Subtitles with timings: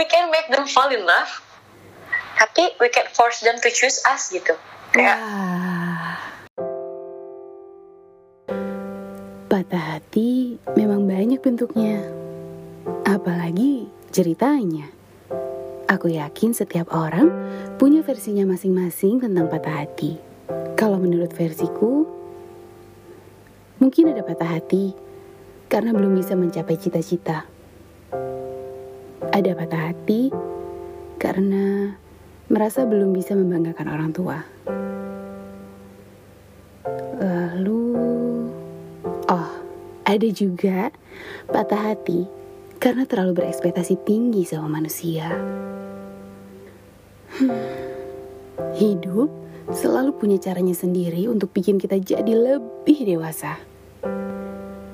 [0.00, 1.28] we can make them fall in love
[2.40, 4.56] tapi we can force them to choose us gitu
[4.96, 6.16] kayak Wah.
[9.50, 12.06] Patah hati memang banyak bentuknya.
[13.02, 14.88] Apalagi ceritanya.
[15.90, 17.34] Aku yakin setiap orang
[17.74, 20.16] punya versinya masing-masing tentang patah hati.
[20.78, 22.06] Kalau menurut versiku,
[23.82, 24.94] mungkin ada patah hati
[25.66, 27.59] karena belum bisa mencapai cita-cita.
[29.40, 30.28] Ada patah hati
[31.16, 31.96] karena
[32.52, 34.36] merasa belum bisa membanggakan orang tua.
[37.16, 37.84] Lalu,
[39.32, 39.50] oh,
[40.04, 40.92] ada juga
[41.48, 42.28] patah hati
[42.76, 45.32] karena terlalu berekspektasi tinggi sama manusia.
[47.40, 47.64] Hmm,
[48.76, 49.32] hidup
[49.72, 53.56] selalu punya caranya sendiri untuk bikin kita jadi lebih dewasa.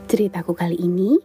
[0.06, 1.18] Ceritaku kali ini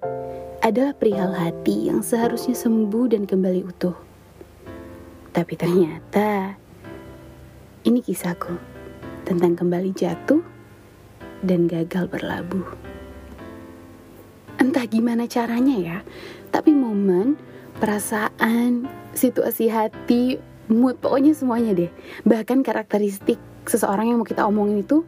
[0.62, 3.98] adalah perihal hati yang seharusnya sembuh dan kembali utuh.
[5.34, 6.54] Tapi ternyata
[7.82, 8.54] ini kisahku
[9.26, 10.46] tentang kembali jatuh
[11.42, 12.78] dan gagal berlabuh.
[14.62, 15.98] Entah gimana caranya ya,
[16.54, 17.42] tapi momen,
[17.82, 18.86] perasaan,
[19.18, 20.38] situasi hati,
[20.70, 21.92] mood, pokoknya semuanya deh.
[22.22, 25.02] Bahkan karakteristik seseorang yang mau kita omongin itu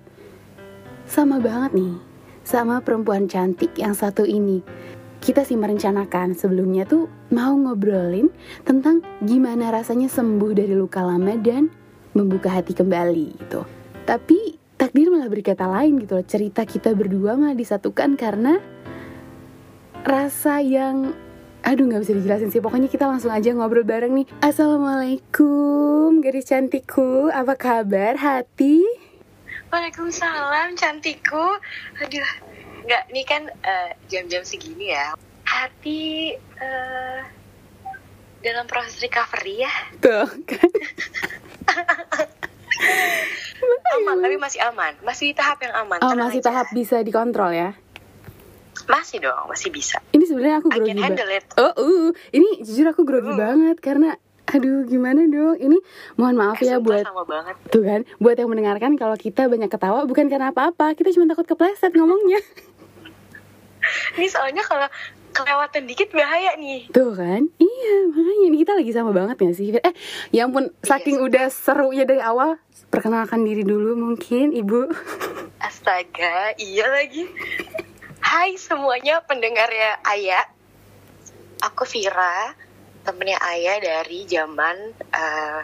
[1.06, 1.94] sama banget nih,
[2.42, 4.66] sama perempuan cantik yang satu ini.
[5.24, 8.28] Kita sih merencanakan sebelumnya tuh mau ngobrolin
[8.68, 11.72] tentang gimana rasanya sembuh dari luka lama dan
[12.12, 13.64] membuka hati kembali gitu.
[14.04, 16.28] Tapi takdir malah berkata lain gitu loh.
[16.28, 18.60] Cerita kita berdua malah disatukan karena
[20.04, 21.16] rasa yang
[21.64, 22.60] aduh nggak bisa dijelasin sih.
[22.60, 24.28] Pokoknya kita langsung aja ngobrol bareng nih.
[24.44, 27.32] Assalamualaikum, gadis cantikku.
[27.32, 28.84] Apa kabar hati?
[29.72, 31.58] Waalaikumsalam cantikku
[32.04, 32.53] aduh
[32.84, 37.20] nggak ini kan eh, jam-jam segini ya hati eh,
[38.40, 40.70] dalam proses recovery ya Tuh kan.
[43.94, 46.52] aman tapi masih aman masih di tahap yang aman Oh masih aja.
[46.52, 47.72] tahap bisa dikontrol ya?
[48.84, 51.48] masih dong masih bisa Ini sebenarnya aku grogi banget.
[51.56, 53.40] Oh, uh, ini jujur aku grogi Hmm.
[53.40, 55.56] banget karena aduh gimana dong?
[55.56, 55.78] Ini
[56.14, 57.00] mohon maaf Eh, ya buat
[57.72, 61.48] tuh kan, buat yang mendengarkan kalau kita banyak ketawa bukan karena apa-apa, kita cuma takut
[61.48, 62.44] kepleset ngomongnya.
[64.16, 64.88] ini soalnya kalau
[65.34, 67.50] kelewatan dikit bahaya nih Tuh kan?
[67.58, 69.74] Iya, makanya ini kita lagi sama banget gak sih?
[69.74, 69.96] Eh,
[70.30, 74.82] ya ampun, saking udah serunya dari awal, perkenalkan diri dulu mungkin, Ibu.
[75.64, 77.24] astaga iya lagi
[78.20, 80.44] Hai semuanya pendengar ya Ayah
[81.60, 82.52] aku Vira
[83.04, 84.76] temennya Ayah dari zaman
[85.12, 85.62] eh,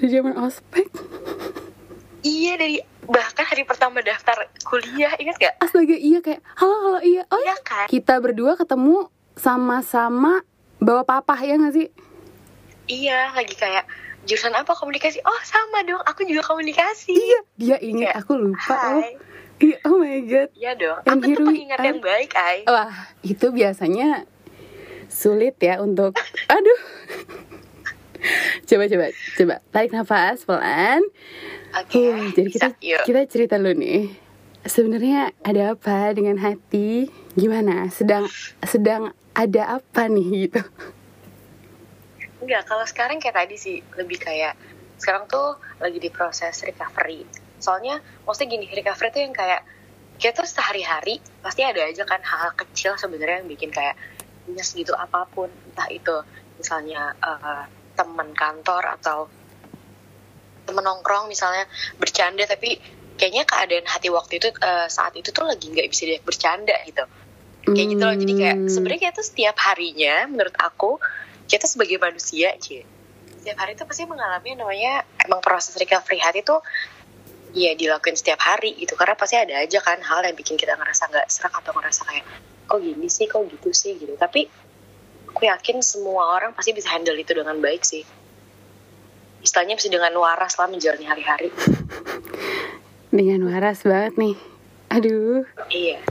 [0.00, 0.88] Di zaman ospek.
[2.24, 7.22] iya dari bahkan hari pertama daftar kuliah ingat gak Astaga, iya kayak, halo, halo, iya.
[7.28, 10.40] Oh Iya kan kita berdua ketemu sama-sama
[10.78, 11.88] bawa papah ya gak sih?
[12.84, 13.88] iya lagi kayak
[14.24, 18.72] jurusan apa komunikasi oh sama dong aku juga komunikasi Iya, dia ingat Kayak, aku lupa.
[18.74, 19.12] Oh, Hai
[19.58, 20.48] iya, oh my god.
[20.52, 24.28] Iya dong And aku tuh pengingat yang baik Ay Wah, itu biasanya
[25.06, 26.12] sulit ya untuk
[26.46, 26.80] aduh.
[28.68, 31.02] Coba coba coba tarik nafas pelan.
[31.74, 33.02] oke Uh, jadi kita bisa, yuk.
[33.04, 34.14] kita cerita dulu nih.
[34.64, 37.12] Sebenarnya ada apa dengan hati?
[37.36, 37.92] Gimana?
[37.92, 38.24] Sedang
[38.64, 40.62] sedang ada apa nih gitu?
[42.40, 44.56] Enggak, kalau sekarang kayak tadi sih lebih kayak
[44.96, 47.28] sekarang tuh lagi di proses recovery.
[47.60, 49.64] Soalnya maksudnya gini, recovery tuh yang kayak
[50.16, 53.98] kita tuh sehari-hari pasti ada aja kan hal-hal kecil sebenarnya yang bikin kayak
[54.46, 56.16] nyes gitu apa pun, entah itu
[56.60, 59.18] misalnya eh, teman kantor atau
[60.64, 61.68] temen nongkrong misalnya
[62.00, 62.80] bercanda tapi
[63.14, 67.04] kayaknya keadaan hati waktu itu eh, saat itu tuh lagi nggak bisa diajak bercanda gitu.
[67.64, 68.16] Kayak gitu loh.
[68.16, 68.68] Jadi kayak Hmm.
[68.68, 71.00] sebenarnya kita tuh setiap harinya menurut aku
[71.48, 72.84] kita sebagai manusia cie
[73.44, 76.64] setiap hari tuh pasti mengalami namanya emang proses recovery hati tuh
[77.52, 78.96] ya dilakuin setiap hari gitu.
[78.96, 82.24] Karena pasti ada aja kan hal yang bikin kita ngerasa nggak serak atau ngerasa kayak
[82.64, 83.28] kok gini sih?
[83.28, 84.00] Kok gitu sih?
[84.00, 84.16] Gitu.
[84.16, 84.48] Tapi
[85.34, 88.06] aku yakin semua orang pasti bisa handle itu dengan baik sih
[89.42, 91.50] istilahnya bisa dengan waras lah menjalani hari-hari
[93.14, 94.34] Dengan waras banget nih.
[94.90, 95.46] Aduh.
[95.70, 96.02] iya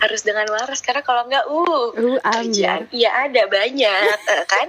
[0.00, 4.68] harus dengan waras karena kalau nggak uh Uh, kerjaan iya ada banyak eh, kan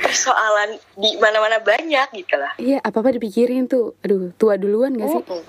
[0.00, 3.94] persoalan di mana-mana banyak gitu lah Iya, apa-apa dipikirin tuh.
[4.02, 5.22] Aduh, tua duluan gak sih?
[5.24, 5.42] Mm-mm.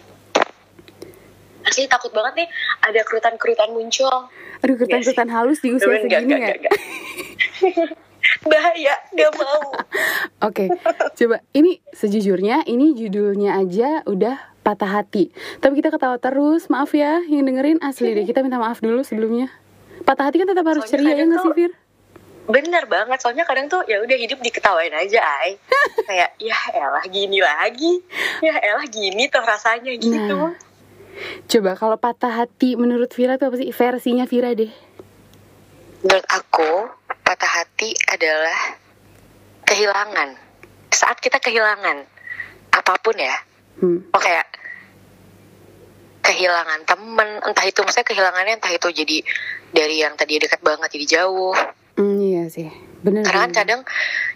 [1.63, 2.47] Asli takut banget nih
[2.83, 4.29] ada kerutan-kerutan muncul.
[4.62, 6.38] Aduh, kerutan-kerutan halus di usia segini enggak, ya.
[6.38, 6.73] enggak, enggak.
[8.50, 9.75] Bahaya, gak mau.
[10.48, 10.71] Oke,
[11.19, 15.31] coba ini sejujurnya ini judulnya aja udah patah hati.
[15.60, 18.24] Tapi kita ketawa terus, maaf ya yang dengerin asli deh.
[18.30, 19.51] Kita minta maaf dulu sebelumnya.
[20.07, 21.74] Patah hati kan tetap harus Soalnya ceria ya nggak sih Fir?
[22.44, 25.56] bener banget soalnya kadang tuh ya udah hidup diketawain aja ay
[26.04, 28.04] kayak ya elah gini lagi
[28.44, 30.51] ya elah gini tuh rasanya gitu Nah.
[31.45, 33.69] Coba kalau patah hati menurut Vira tuh apa sih?
[33.69, 34.74] Versinya Vira deh.
[36.04, 36.71] menurut aku
[37.23, 38.77] patah hati adalah
[39.63, 40.35] kehilangan
[40.89, 42.03] saat kita kehilangan
[42.71, 43.35] apa pun ya
[43.73, 44.05] Hmm.
[44.07, 44.45] oh kayak
[46.21, 49.17] kehilangan temen entah itu maksudnya kehilangannya entah itu jadi
[49.69, 51.57] dari yang tadi dekat banget jadi jauh
[51.93, 52.69] Hmm, iya sih.
[53.01, 53.21] Bener.
[53.21, 53.59] karena kan bener.
[53.59, 53.81] kadang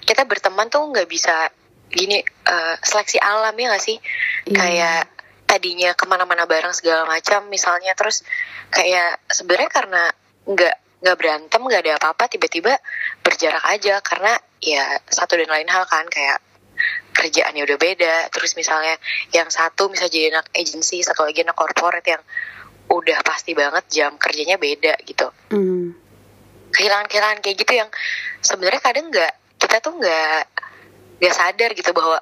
[0.03, 1.49] kita berteman tuh nggak bisa
[1.87, 3.97] gini eh, seleksi alam ya nggak sih
[4.45, 4.53] Iya.
[4.53, 5.01] kayak
[5.45, 8.21] tadinya ke mana-mana bareng segala macam misalnya terus
[8.67, 10.03] kayak sebenarnya karena
[10.45, 12.73] nggak nggak berantem nggak ada apa-apa tiba-tiba
[13.21, 14.01] berjarak aja.
[14.01, 16.41] Karena ya satu dan lain hal kan kayak
[17.13, 18.15] kerjaannya udah beda.
[18.33, 18.97] Terus misalnya
[19.33, 22.23] yang satu bisa jadi anak agency satu lagi anak corporate yang
[22.87, 25.27] udah pasti banget jam kerjanya beda gitu.
[25.51, 25.91] Hmm.
[26.67, 27.89] kehilangan-kehilangan kayak gitu yang
[28.43, 30.43] sebenarnya kadang nggak kita tuh nggak
[31.17, 32.21] nggak sadar gitu bahwa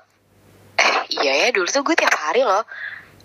[0.80, 2.64] eh iya ya dulu tuh gue tiap hari loh.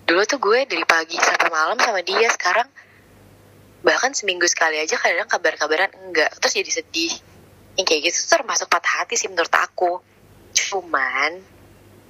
[0.03, 2.67] Dulu tuh gue dari pagi sampai malam sama dia sekarang
[3.81, 6.29] bahkan seminggu sekali aja kadang kabar-kabaran enggak.
[6.37, 7.13] Terus jadi sedih.
[7.79, 10.01] Yang kayak gitu termasuk patah hati sih menurut aku.
[10.53, 11.41] Cuman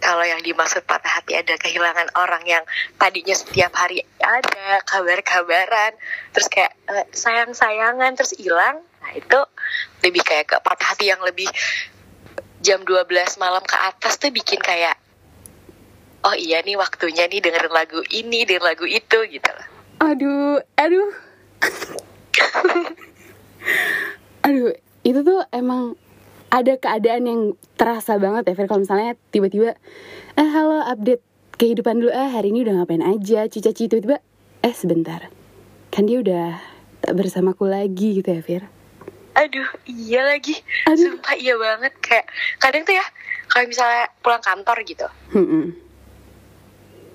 [0.02, 2.64] kalau yang dimaksud patah hati ada kehilangan orang yang
[2.98, 5.94] tadinya setiap hari ada kabar-kabaran
[6.34, 9.40] terus kayak eh, sayang-sayangan terus hilang nah itu
[10.02, 11.46] lebih kayak ke patah hati yang lebih
[12.66, 13.06] jam 12
[13.38, 14.98] malam ke atas tuh bikin kayak
[16.26, 19.68] oh iya nih waktunya nih dengerin lagu ini dengerin lagu itu gitu loh.
[20.02, 21.31] Aduh, aduh.
[24.42, 25.96] Aduh, itu tuh emang
[26.52, 27.42] ada keadaan yang
[27.80, 28.68] terasa banget ya, Fer.
[28.68, 29.78] Kalau misalnya tiba-tiba,
[30.36, 31.24] eh halo update
[31.56, 34.20] kehidupan dulu, eh hari ini udah ngapain aja, cica-cici tiba-tiba,
[34.62, 35.30] eh sebentar,
[35.90, 36.60] kan dia udah
[37.02, 38.64] tak bersamaku lagi gitu ya, Fir.
[39.32, 40.60] aduh iya lagi.
[40.86, 41.16] Aduh.
[41.16, 41.96] sumpah iya banget.
[42.04, 42.28] Kayak
[42.60, 43.06] kadang tuh ya
[43.48, 45.72] kalau misalnya pulang kantor gitu Hmm,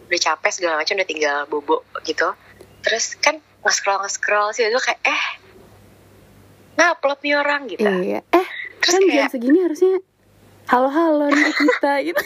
[0.09, 2.33] udah capek segala macam udah tinggal bobo gitu.
[2.81, 5.25] Terus kan nge-scroll nge-scroll sih itu kayak eh
[6.77, 7.83] ngupload nih orang gitu.
[7.83, 8.47] Iya, eh
[8.79, 9.93] Terus kan jam kayak- segini harusnya
[10.67, 12.23] halo-halo nih ke kita gitu.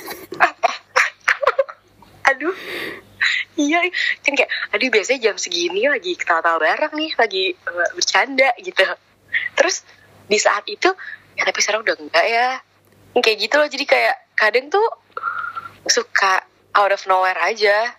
[2.30, 2.54] aduh.
[3.54, 3.84] Iya
[4.20, 8.84] kan kayak aduh biasanya jam segini lagi ketawa-tawa bareng nih lagi uh, bercanda gitu.
[9.54, 9.84] Terus
[10.26, 10.88] di saat itu
[11.36, 12.48] ya tapi sekarang udah enggak ya.
[13.12, 14.86] Kayak gitu loh jadi kayak kadang tuh
[15.84, 16.40] suka
[16.72, 17.92] out of nowhere aja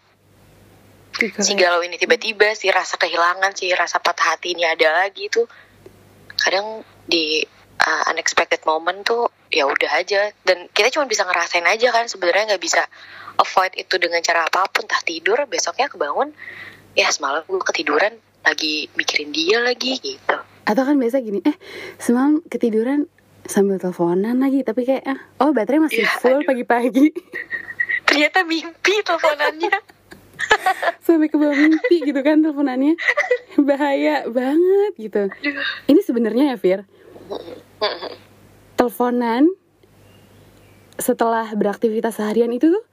[1.30, 5.46] si galau ini tiba-tiba si rasa kehilangan si rasa patah hati ini ada lagi tuh.
[6.42, 7.46] Kadang di
[7.82, 10.34] uh, unexpected moment tuh ya udah aja.
[10.42, 12.82] Dan kita cuma bisa ngerasain aja kan sebenarnya nggak bisa
[13.38, 14.90] avoid itu dengan cara apa pun.
[14.90, 16.34] Entah tidur besoknya kebangun
[16.98, 20.36] ya semalam gue ketiduran lagi mikirin dia lagi gitu.
[20.66, 21.56] Atau kan biasa gini, eh
[22.02, 23.06] semalam ketiduran
[23.46, 27.14] sambil teleponan lagi, tapi kayak ah, oh baterai masih Ya, full pagi-pagi.
[28.06, 29.74] Ternyata mimpi teleponannya
[31.06, 32.96] sampai ke bawah mimpi gitu kan teleponannya.
[33.60, 35.24] Bahaya banget gitu.
[35.88, 36.80] Ini sebenarnya ya Fir,
[38.78, 39.50] teleponan
[41.02, 42.84] setelah beraktivitas seharian itu tuh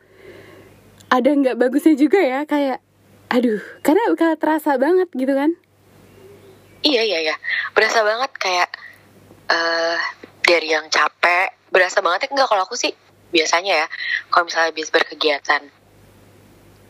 [1.12, 2.44] ada nggak bagusnya juga ya?
[2.44, 2.80] Kayak
[3.28, 5.52] aduh karena terasa banget gitu kan?
[6.84, 7.36] Iya iya iya,
[7.74, 8.70] berasa banget kayak
[9.50, 9.98] eh
[10.46, 12.28] dari yang capek, berasa banget.
[12.28, 12.94] Ya enggak kalau aku sih
[13.28, 13.86] biasanya ya,
[14.32, 15.62] kalau misalnya habis berkegiatan,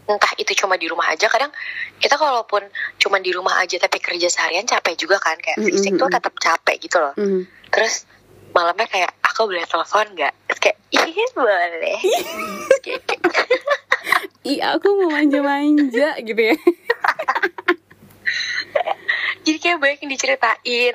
[0.09, 1.53] entah itu cuma di rumah aja, kadang
[2.01, 2.65] kita kalaupun
[2.97, 6.09] cuma di rumah aja tapi kerja seharian capek juga kan, kayak Mm, fisik mm, tuh
[6.09, 6.15] mm.
[6.17, 7.13] tetap capek gitu loh.
[7.21, 7.45] Mhm.
[7.69, 8.09] Terus
[8.57, 10.33] malamnya kayak aku boleh telepon nggak?
[10.59, 12.01] Kayak iya boleh.
[14.49, 16.57] Iya aku mau manja-manja gitu ya
[19.45, 20.95] jadi kayak banyak yang diceritain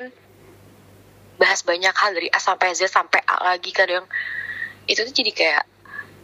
[1.38, 4.06] bahas banyak hal dari A sampai Z sampai A lagi kadang
[4.86, 5.64] itu tuh jadi kayak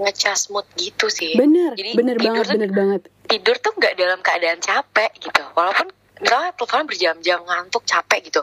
[0.01, 1.33] ngecas mood gitu sih.
[1.35, 3.01] Bener Jadi bener tidur banget tuh- bener banget.
[3.27, 5.43] tidur tuh nggak dalam keadaan capek gitu.
[5.53, 5.87] Walaupun
[6.19, 8.41] misalnya teleponan berjam-jam ngantuk capek gitu.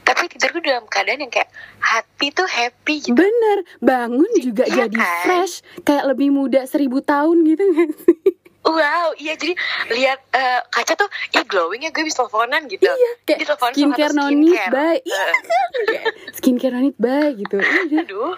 [0.00, 3.12] Tapi tidur tuh dalam keadaan yang kayak hati tuh happy gitu.
[3.12, 5.22] Bener, bangun juga Iya jadi kan?
[5.22, 8.18] fresh Kayak lebih muda seribu tahun gitu gak sih?
[8.60, 9.56] wow iya jadi
[9.88, 12.84] lihat eh, kaca tuh ih glowing ya gue bisa teleponan gitu.
[12.84, 14.68] Iya, kayak Jadi skincare skincare.
[14.70, 15.34] bye Iya Eh,
[15.82, 17.56] Kayak Skincare no need bye gitu
[17.96, 18.36] aduh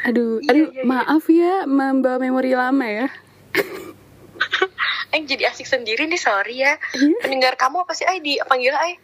[0.00, 0.84] Aduh, Iya, aduh iya, iya.
[0.84, 3.08] maaf ya membawa memori lama ya
[5.12, 7.18] Yang jadi asik sendiri nih sorry ya Iya.
[7.20, 8.96] Pendengar kamu apa sih Ay dipanggil Ay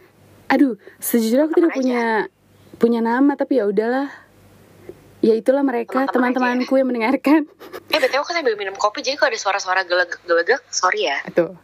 [0.48, 2.02] Aduh, sejujurnya aku tidak Teman punya
[2.76, 4.06] punya nama tapi ya udahlah.
[5.18, 7.40] Ya itulah mereka Teman-teman teman-temanku yang mendengarkan.
[7.94, 11.58] Eh betul aku sambil minum kopi Jadi kalau ada suara-suara gelegek-gelegek Sorry ya Tuh.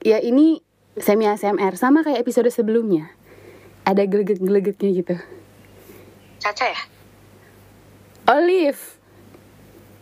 [0.00, 0.64] Ya ini
[0.96, 3.12] semi ASMR sama kayak episode sebelumnya.
[3.82, 5.16] Ada geleget-gelegeknya gitu.
[6.38, 6.80] Caca ya
[8.26, 8.80] Olive.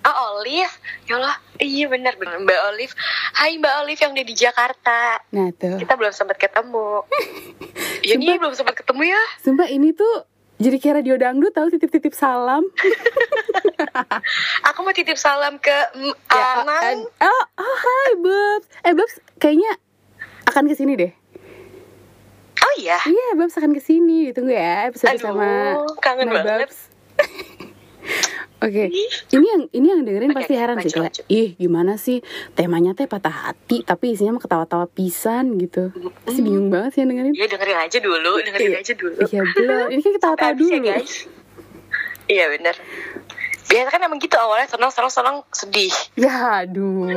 [0.01, 0.73] Oh Olive,
[1.05, 2.95] ya Allah, iya benar benar Mbak Olive.
[3.33, 5.01] Hai Mbak Olive yang ada di Jakarta.
[5.31, 5.77] Nah tuh.
[5.77, 7.05] Kita belum sempat ketemu.
[8.09, 8.37] ya nih Sumpah.
[8.41, 9.23] belum sempat ketemu ya.
[9.39, 10.25] Sumpah ini tuh
[10.57, 12.65] jadi kayak radio dangdut tahu titip-titip salam.
[14.73, 15.77] Aku mau titip salam ke
[16.29, 17.05] Ya, Anang.
[17.21, 18.67] oh, oh, hai Babs.
[18.83, 19.73] Eh Babs kayaknya
[20.47, 21.13] akan ke sini deh.
[22.61, 22.97] Oh iya.
[23.05, 24.33] Iya Babs akan ke sini.
[24.33, 25.49] Ditunggu ya episode Aduh, sama
[26.01, 26.73] kangen My banget.
[26.73, 26.79] Babs.
[28.61, 28.93] Oke,
[29.33, 32.21] ini yang ini yang dengerin Oke, pasti heran sih kayak, ih gimana sih
[32.53, 35.89] temanya teh patah hati tapi isinya mah ketawa-tawa pisan gitu.
[36.23, 37.33] Pasti bingung banget sih yang dengerin.
[37.33, 38.85] Ya dengerin aja dulu, dengerin Iya.
[38.85, 39.17] aja dulu.
[39.25, 40.77] Iya belum, ini kan ketawa-tawa habis dulu.
[40.77, 41.13] ya guys.
[42.29, 42.77] Iya bener.
[43.65, 45.95] Biasa kan emang gitu awalnya senang senang senang sedih.
[46.21, 47.09] Ya aduh.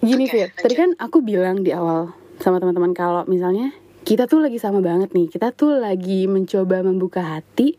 [0.00, 3.68] Gini Fir, tadi kan aku bilang di awal sama teman-teman kalau misalnya
[4.04, 7.76] kita tuh lagi sama banget nih, kita tuh lagi mencoba membuka hati,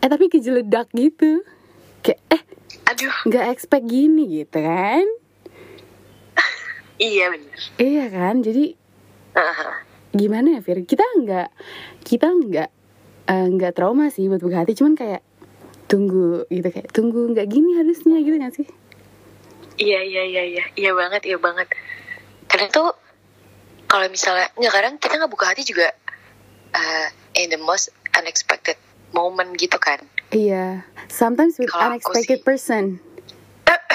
[0.00, 1.44] eh tapi kejeledak gitu.
[2.00, 2.42] Kayak eh
[2.88, 5.04] Aduh, nggak expect gini gitu kan?
[6.98, 7.60] iya bener.
[7.78, 8.74] Iya kan, jadi
[9.38, 9.86] Aha.
[10.16, 10.82] gimana ya Fir?
[10.82, 11.48] Kita nggak
[12.02, 12.70] kita nggak
[13.28, 15.22] eh, nggak trauma sih buat buka hati, cuman kayak
[15.88, 18.66] tunggu gitu kayak tunggu nggak gini harusnya gitu nggak sih?
[19.78, 21.70] Iya iya iya iya iya banget iya banget.
[22.50, 22.88] Kadang tuh
[23.88, 25.88] kalau misalnya nggak kadang kita nggak buka hati juga
[26.70, 28.76] uh, in the most unexpected
[29.10, 29.98] moment gitu kan.
[30.28, 32.84] Iya, sometimes with aku unexpected sih- person.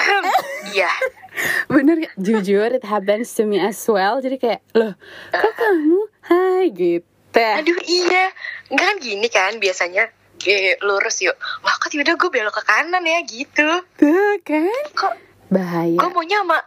[0.66, 0.90] Iya.
[1.72, 2.14] Bener gak?
[2.16, 4.18] Jujur, it happens to me as well.
[4.18, 4.94] Jadi kayak, loh,
[5.30, 6.00] kok kamu?
[6.24, 7.42] Hai, gitu.
[7.42, 8.30] Aduh iya.
[8.70, 10.10] Enggak kan gini kan biasanya.
[10.34, 11.34] Kayak lurus yuk.
[11.62, 13.68] Wah kok tiba-tiba gue belok ke kanan ya gitu.
[13.96, 14.84] Tuh kan?
[14.94, 15.14] Kok
[15.50, 15.94] Bahaya.
[15.94, 16.58] gue maunya sama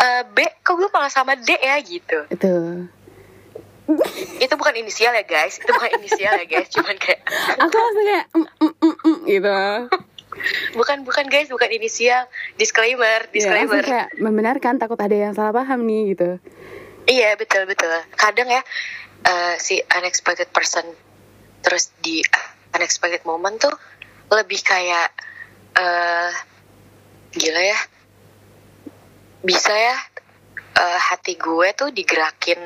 [0.00, 2.24] eh, B, kok gue malah sama D ya gitu.
[2.28, 2.52] Itu.
[4.38, 7.26] Itu bukan inisial ya guys, itu bukan inisial ya guys, cuman kayak
[7.58, 9.58] Aku langsung kayak, mm, mm, mm, mm, gitu.
[10.72, 12.30] bukan bukan guys, bukan inisial.
[12.54, 13.82] Disclaimer, Ya, disclaimer.
[13.82, 16.38] langsung kayak membenarkan takut ada yang salah paham nih, gitu.
[17.04, 17.90] Iya betul betul.
[18.14, 18.62] Kadang ya
[19.26, 20.86] eh, si unexpected person
[21.60, 22.22] terus di
[22.70, 23.74] unexpected moment tuh
[24.30, 25.10] lebih kayak
[25.74, 26.30] eh
[27.34, 27.78] gila ya.
[29.40, 29.96] Bisa ya
[30.76, 32.60] eh, hati gue tuh digerakin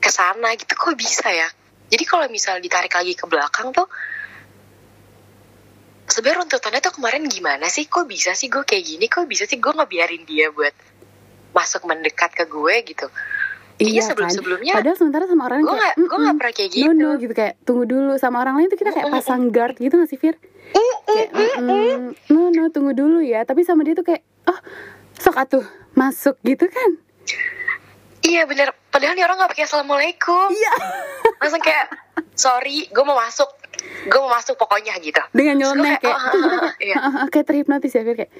[0.00, 0.76] ke sana gitu.
[0.76, 1.48] Kok bisa ya?
[1.88, 3.88] Jadi kalau misal ditarik lagi ke belakang tuh
[6.04, 7.88] sebenarnya runtutannya tuh kemarin gimana sih?
[7.88, 9.06] Kok bisa sih gue kayak gini?
[9.08, 10.72] Kok bisa sih gue ngebiarin dia buat
[11.56, 13.08] masuk mendekat ke gue gitu?
[13.74, 16.84] Iya, sebelum-sebelumnya Padahal sementara sama orang gue kayak, gak gue "Mm-mm, gak pernah kayak gitu
[16.86, 19.98] No, no, gitu kayak tunggu dulu sama orang lain tuh kita kayak pasang guard gitu
[19.98, 20.38] gak sih Fir?
[21.04, 23.42] Kayak, "Mm-mm, no, no, tunggu dulu ya.
[23.42, 24.58] Tapi sama dia tuh kayak, oh,
[25.24, 25.64] sok atuh
[25.94, 26.90] masuk gitu kan?
[28.20, 30.72] iya bener padahal nih orang gak pakai assalamualaikum Iya.
[31.38, 31.92] langsung kayak
[32.32, 33.48] sorry gue mau masuk
[33.84, 36.96] gue mau masuk pokoknya gitu Dengan nyeleneh kayak, oh, ah, kayak, iya.
[37.32, 38.32] Kayak terhipnotis ya Fir kayak,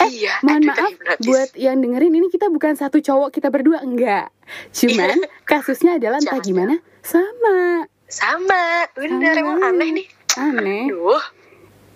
[0.00, 3.80] eh Iya, mohon aduh, maaf buat yang dengerin ini kita bukan satu cowok kita berdua
[3.80, 4.32] enggak.
[4.72, 9.40] Cuman kasusnya adalah entah gimana sama sama bener Sama.
[9.40, 10.84] emang aneh nih aneh.
[10.88, 11.22] Duh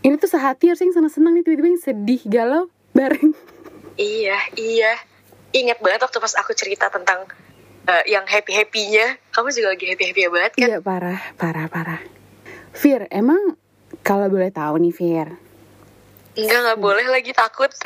[0.00, 2.62] Ini tuh sehati harusnya yang seneng-seneng nih tiba-tiba yang sedih galau
[2.92, 3.32] bareng.
[3.96, 4.92] Iya iya
[5.50, 7.24] ingat banget waktu pas aku cerita tentang
[7.84, 12.00] eh, yang happy happynya kamu juga lagi happy happy banget kan Iya parah, parah, parah.
[12.72, 13.54] Fir, emang
[14.00, 15.28] kalau boleh tahu nih Fir,
[16.34, 17.70] enggak nggak boleh lagi takut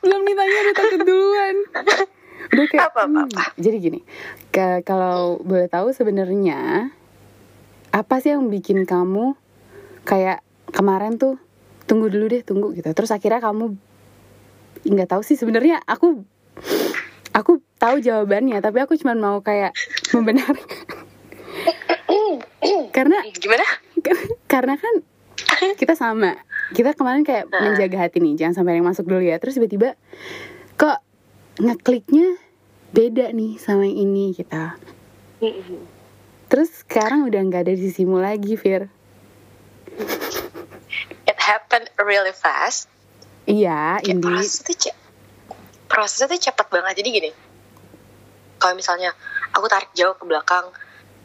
[0.00, 1.56] belum ditanya udah takut duluan.
[2.48, 3.42] Udah kayak, Apa, apa, hmm, apa?
[3.56, 4.00] jadi gini,
[4.48, 6.90] ke- kalau boleh tahu sebenarnya
[7.88, 9.32] apa sih yang bikin kamu
[10.02, 11.36] kayak kemarin tuh
[11.84, 12.88] tunggu dulu deh tunggu gitu.
[12.88, 13.76] Terus akhirnya kamu
[14.84, 16.22] nggak tahu sih sebenarnya aku
[17.32, 19.74] aku tahu jawabannya tapi aku cuma mau kayak
[20.14, 20.58] membenarkan.
[22.94, 23.66] Karena gimana?
[24.50, 24.94] karena kan
[25.78, 26.34] kita sama.
[26.74, 27.72] Kita kemarin kayak Nah.
[27.72, 29.38] menjaga hati nih jangan sampai yang masuk dulu ya.
[29.40, 29.94] Terus tiba-tiba
[30.76, 30.98] kok
[31.58, 32.38] ngekliknya
[32.88, 34.78] beda nih sama yang ini kita
[36.48, 38.88] terus sekarang udah nggak ada di sisimu lagi Fir.
[41.28, 42.88] It happened really fast
[43.48, 44.28] iya Kayak Indi.
[44.28, 44.98] prosesnya tuh ce-
[45.88, 46.94] prosesnya tuh cepat banget.
[47.00, 47.30] Jadi gini
[48.58, 49.14] kalau misalnya
[49.54, 50.66] aku tarik jauh ke belakang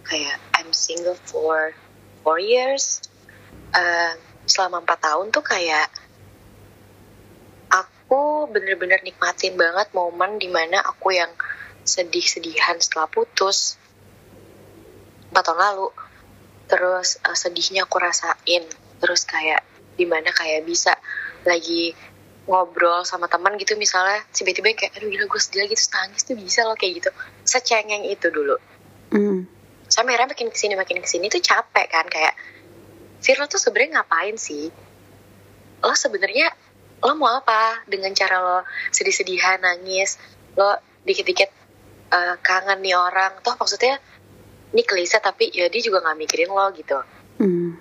[0.05, 1.73] kayak I'm single for
[2.23, 3.01] four years
[3.73, 4.13] Eh,
[4.45, 5.89] selama empat tahun tuh kayak
[7.73, 11.33] aku bener-bener nikmatin banget momen di mana aku yang
[11.81, 13.81] sedih-sedihan setelah putus
[15.33, 15.87] empat tahun lalu.
[16.69, 18.69] Terus eh, sedihnya aku rasain.
[19.01, 19.65] Terus kayak
[19.97, 20.93] di mana kayak bisa
[21.49, 21.97] lagi
[22.43, 26.35] ngobrol sama teman gitu misalnya tiba-tiba kayak aduh gila gue sedih lagi terus nangis tuh
[26.35, 27.09] bisa loh kayak gitu.
[27.47, 28.57] Secengeng itu dulu.
[29.13, 29.45] Hmm.
[29.93, 32.33] sampai akhirnya makin ke sini makin ke sini tuh capek kan kayak
[33.21, 34.73] Fir lo tuh sebenarnya ngapain sih?
[35.85, 36.49] Lo sebenarnya
[37.05, 38.57] lo mau apa dengan cara lo
[38.89, 40.17] sedih-sedihan nangis
[40.57, 41.51] lo dikit-dikit
[42.09, 43.37] uh, kangen nih orang?
[43.45, 44.01] Toh maksudnya
[44.73, 46.99] ini klise tapi ya dia juga nggak mikirin lo gitu.
[47.37, 47.77] Hmm.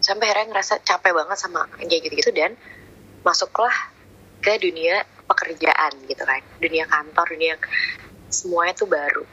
[0.00, 2.56] sampai akhirnya ngerasa capek banget sama kayak gitu-gitu dan
[3.26, 3.74] masuklah
[4.40, 7.54] ke dunia pekerjaan gitu kan dunia kantor dunia
[8.32, 9.24] semuanya tuh baru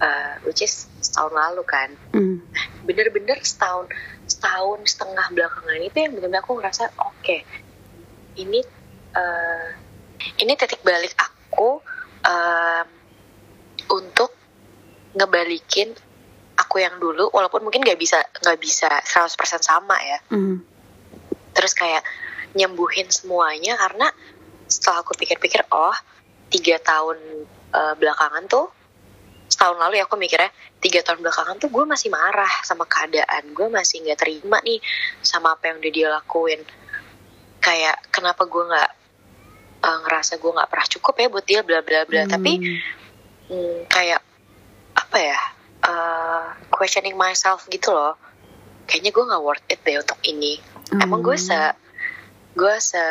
[0.00, 2.40] uh, which is setahun lalu kan hmm.
[2.86, 3.90] bener-bener setahun
[4.26, 7.42] setahun setengah belakangan itu yang bener-bener aku ngerasa oke okay,
[8.38, 8.60] ini
[9.16, 9.68] uh,
[10.40, 11.80] ini titik balik aku
[12.24, 12.84] uh,
[13.90, 14.32] untuk
[15.16, 15.92] ngebalikin
[16.56, 20.75] aku yang dulu walaupun mungkin nggak bisa nggak bisa 100% sama ya mm.
[21.56, 22.04] Terus kayak
[22.52, 24.12] nyembuhin semuanya karena
[24.68, 25.96] setelah aku pikir-pikir oh
[26.52, 27.16] tiga tahun
[27.72, 28.68] uh, belakangan tuh
[29.46, 30.50] setahun lalu ya aku mikirnya
[30.82, 34.82] tiga tahun belakangan tuh gue masih marah sama keadaan gue masih nggak terima nih
[35.22, 36.60] sama apa yang udah dia lakuin.
[37.62, 38.90] Kayak kenapa gue nggak
[39.86, 42.26] uh, ngerasa gue nggak pernah cukup ya buat dia bla bla bla.
[42.26, 42.30] Hmm.
[42.30, 42.52] tapi
[43.48, 44.20] hmm, kayak
[44.98, 45.40] apa ya
[45.86, 48.18] uh, questioning myself gitu loh.
[48.86, 50.58] Kayaknya gue nggak worth it deh untuk ini
[50.92, 51.02] hmm.
[51.02, 51.56] emang gue se
[52.56, 53.02] gue se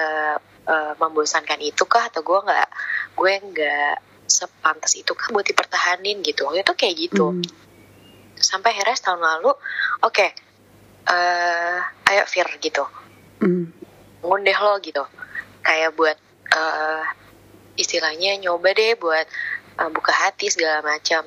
[0.65, 2.69] uh, membosankan itu kah atau gue nggak
[3.15, 7.45] gue nggak sepantas itu kah buat dipertahanin gitu waktu itu kayak gitu hmm.
[8.39, 9.53] sampai akhirnya setahun lalu
[10.01, 10.33] oke okay,
[11.07, 11.79] uh,
[12.09, 12.83] ayo Fir gitu
[13.41, 13.69] hmm.
[14.25, 15.05] ngundeh lo gitu
[15.61, 16.17] kayak buat
[16.53, 17.05] uh,
[17.77, 19.25] istilahnya nyoba deh buat
[19.77, 21.25] uh, buka hati segala macam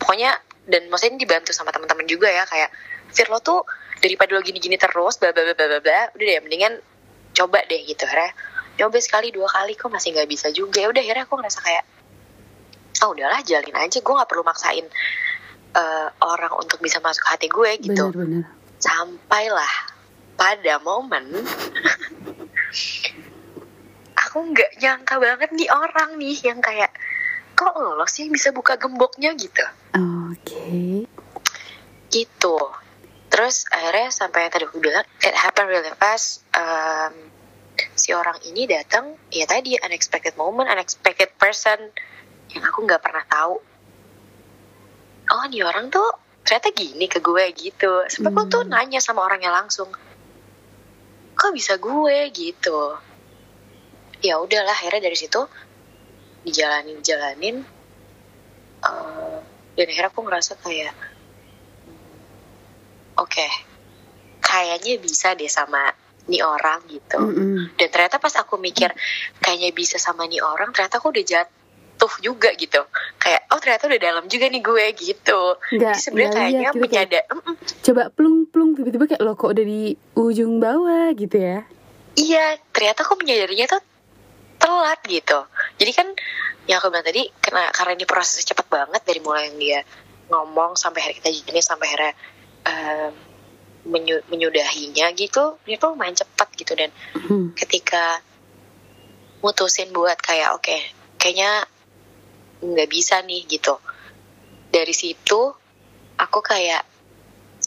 [0.00, 0.32] pokoknya
[0.68, 2.72] dan maksudnya dibantu sama teman-teman juga ya kayak
[3.12, 3.64] Fir lo tuh
[3.98, 6.74] daripada lo gini-gini terus bla bla bla bla bla udah deh mendingan
[7.34, 8.06] coba deh gitu.
[8.06, 8.30] Ya
[8.78, 10.82] nyoba sekali dua kali kok masih nggak bisa juga.
[10.82, 11.84] Ya udah akhirnya aku ngerasa kayak
[13.06, 14.86] oh udahlah jalin aja gue nggak perlu maksain
[15.74, 18.10] uh, orang untuk bisa masuk hati gue gitu.
[18.14, 18.44] Bener, bener.
[18.78, 19.74] sampailah
[20.38, 21.26] pada momen
[24.22, 26.94] aku nggak nyangka banget nih orang nih yang kayak
[27.58, 29.34] kok lo sih bisa buka gemboknya?
[29.34, 29.66] gitu.
[29.98, 30.46] Oke.
[30.46, 30.94] Okay.
[32.08, 32.56] gitu
[33.38, 37.14] terus akhirnya sampai yang tadi aku bilang it happened really fast um,
[37.94, 41.78] si orang ini datang ya tadi unexpected moment unexpected person
[42.50, 43.62] yang aku nggak pernah tahu.
[45.28, 46.08] Oh nih orang tuh
[46.42, 48.08] ternyata gini ke gue gitu.
[48.10, 48.38] Sampai hmm.
[48.40, 49.86] aku tuh nanya sama orangnya langsung
[51.38, 52.18] kok bisa gue?
[52.34, 52.98] gitu.
[54.18, 55.46] Ya udahlah akhirnya dari situ
[56.42, 57.62] dijalanin jalanin
[58.82, 59.38] uh,
[59.78, 60.90] dan akhirnya aku ngerasa kayak
[63.18, 63.50] oke okay,
[64.40, 65.92] kayaknya bisa deh sama
[66.28, 67.18] nih orang gitu.
[67.18, 67.56] Mm -hmm.
[67.80, 68.92] dan ternyata pas aku mikir
[69.40, 72.84] kayaknya bisa sama nih orang ternyata aku udah jatuh juga gitu.
[73.16, 75.40] Kayak oh ternyata udah dalam juga nih gue gitu.
[75.72, 77.54] Nggak, jadi sebenarnya kayaknya gitu, menyadar kayak, mm -mm.
[77.84, 79.82] coba plung plung tiba-tiba kayak lo kok udah di
[80.14, 81.58] ujung bawah gitu ya.
[82.18, 83.82] Iya ternyata aku menyadarinya tuh
[84.60, 85.38] telat gitu.
[85.80, 86.08] Jadi kan
[86.68, 89.80] yang aku bilang tadi karena karena ini prosesnya cepat banget dari mulai yang dia
[90.28, 92.12] ngomong sampai hari kita jadi sampai akhirnya
[93.88, 96.72] menyu, menyudahinya gitu itu main cepat gitu.
[96.76, 97.56] Dan hmm.
[97.56, 98.20] ketika
[99.40, 100.80] mutusin buat kayak oke okay,
[101.16, 101.64] kayaknya
[102.62, 103.78] nggak bisa nih gitu.
[104.68, 105.54] Dari situ
[106.18, 106.84] aku kayak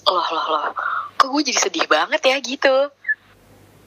[0.06, 0.74] loh loh loh
[1.22, 2.76] kok gue jadi sedih banget ya gitu.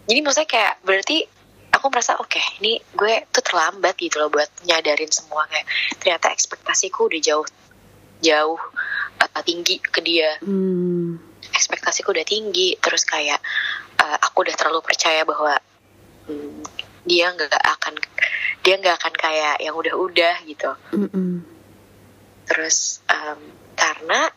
[0.07, 1.27] Jadi maksudnya kayak berarti
[1.74, 5.42] aku merasa oke okay, ini gue tuh terlambat gitu loh buat nyadarin semua.
[5.50, 5.66] Kayak
[5.98, 7.46] ternyata ekspektasiku udah jauh
[8.20, 8.61] jauh
[9.18, 11.18] uh, tinggi ke dia hmm.
[11.55, 13.40] ekspektasiku udah tinggi terus kayak
[13.98, 15.57] uh, aku udah terlalu percaya bahwa
[16.29, 16.62] hmm,
[17.05, 17.94] dia nggak akan
[18.64, 21.33] dia nggak akan kayak yang udah-udah gitu mm -mm.
[22.48, 23.40] terus um,
[23.77, 24.33] karena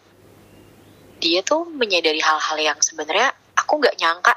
[1.18, 4.36] dia tuh menyadari hal-hal yang sebenarnya aku nggak nyangka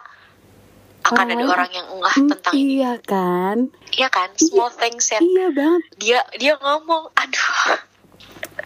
[1.00, 3.08] akan oh, ada orang yang ngeh tentang iya ini.
[3.08, 3.56] kan
[3.96, 7.89] iya kan small iya, things yang iya banget dia dia ngomong aduh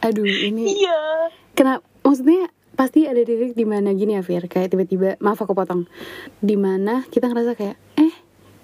[0.04, 1.32] aduh ini iya.
[1.56, 4.44] Kenapa maksudnya pasti ada titik di mana gini ya Fir.
[4.50, 5.88] Kayak tiba-tiba maaf aku potong.
[6.42, 8.12] Di mana kita ngerasa kayak eh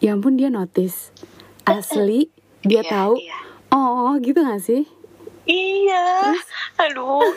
[0.05, 1.15] ya ampun dia notice.
[1.65, 2.29] Asli
[2.67, 3.15] dia iya, tahu.
[3.17, 3.39] iya.
[3.73, 4.85] oh gitu gak sih?
[5.49, 6.35] Iya.
[6.35, 7.25] Terus, aduh.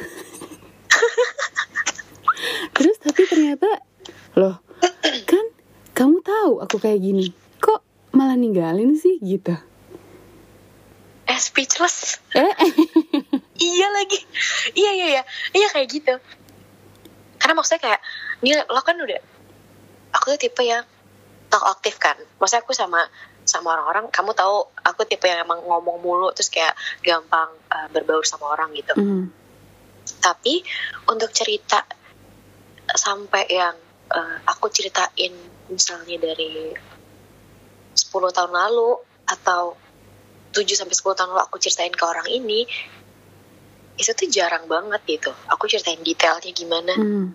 [2.75, 3.69] Terus tapi ternyata
[4.35, 4.59] loh
[5.29, 5.45] kan
[5.95, 7.31] kamu tahu aku kayak gini.
[7.61, 9.55] Kok malah ninggalin sih gitu
[11.29, 12.19] eh speechless.
[12.35, 12.53] Eh.
[13.53, 14.19] Iya lagi.
[14.75, 15.23] Iya iya iya.
[15.55, 16.13] Iya kayak gitu.
[17.39, 18.01] Karena maksudnya kayak
[18.43, 19.21] ini lo kan udah
[20.11, 20.83] aku tuh tipe yang
[21.47, 22.17] talk aktif kan.
[22.41, 23.07] Maksudnya aku sama
[23.47, 28.23] sama orang-orang kamu tahu aku tipe yang emang ngomong mulu terus kayak gampang uh, berbaur
[28.25, 28.95] sama orang gitu.
[28.95, 29.31] Mm.
[30.19, 30.59] tapi
[31.07, 31.83] untuk cerita
[32.91, 33.75] sampai yang
[34.11, 35.31] uh, aku ceritain
[35.71, 36.75] misalnya dari
[37.95, 39.79] 10 tahun lalu atau
[40.53, 42.69] 7 sampai 10 tahun lalu aku ceritain ke orang ini
[43.97, 45.31] itu tuh jarang banget gitu.
[45.49, 47.25] Aku ceritain detailnya gimana hmm.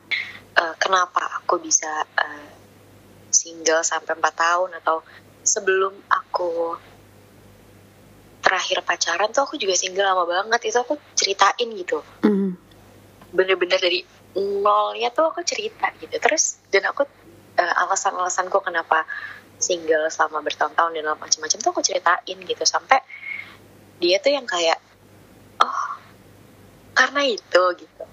[0.59, 2.50] uh, kenapa aku bisa uh,
[3.31, 5.02] single sampai 4 tahun atau
[5.42, 6.78] sebelum aku
[8.42, 10.70] terakhir pacaran tuh aku juga single lama banget.
[10.70, 12.02] Itu aku ceritain gitu.
[12.22, 12.59] Bener
[13.28, 14.00] bener-bener dari
[14.38, 16.14] nolnya tuh aku cerita gitu.
[16.18, 17.07] Terus dan aku
[17.59, 19.07] uh, alasan-alasanku kenapa
[19.59, 22.64] single selama bertahun-tahun dan macam-macam tuh aku ceritain gitu.
[22.64, 23.03] Sampai
[23.99, 24.79] dia tuh yang kayak
[25.62, 25.99] oh
[26.94, 28.05] karena itu gitu.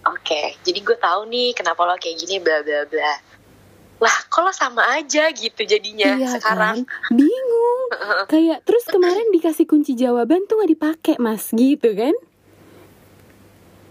[0.00, 3.12] Oke okay, jadi gue tahu nih kenapa lo kayak gini bla bla bla.
[4.00, 6.88] Lah kalau sama aja gitu jadinya iya, sekarang?
[6.88, 7.12] Kan?
[7.12, 7.80] bingung.
[8.32, 11.52] Kayak terus kemarin dikasih kunci jawaban tuh nggak dipakai mas.
[11.52, 12.16] Gitu kan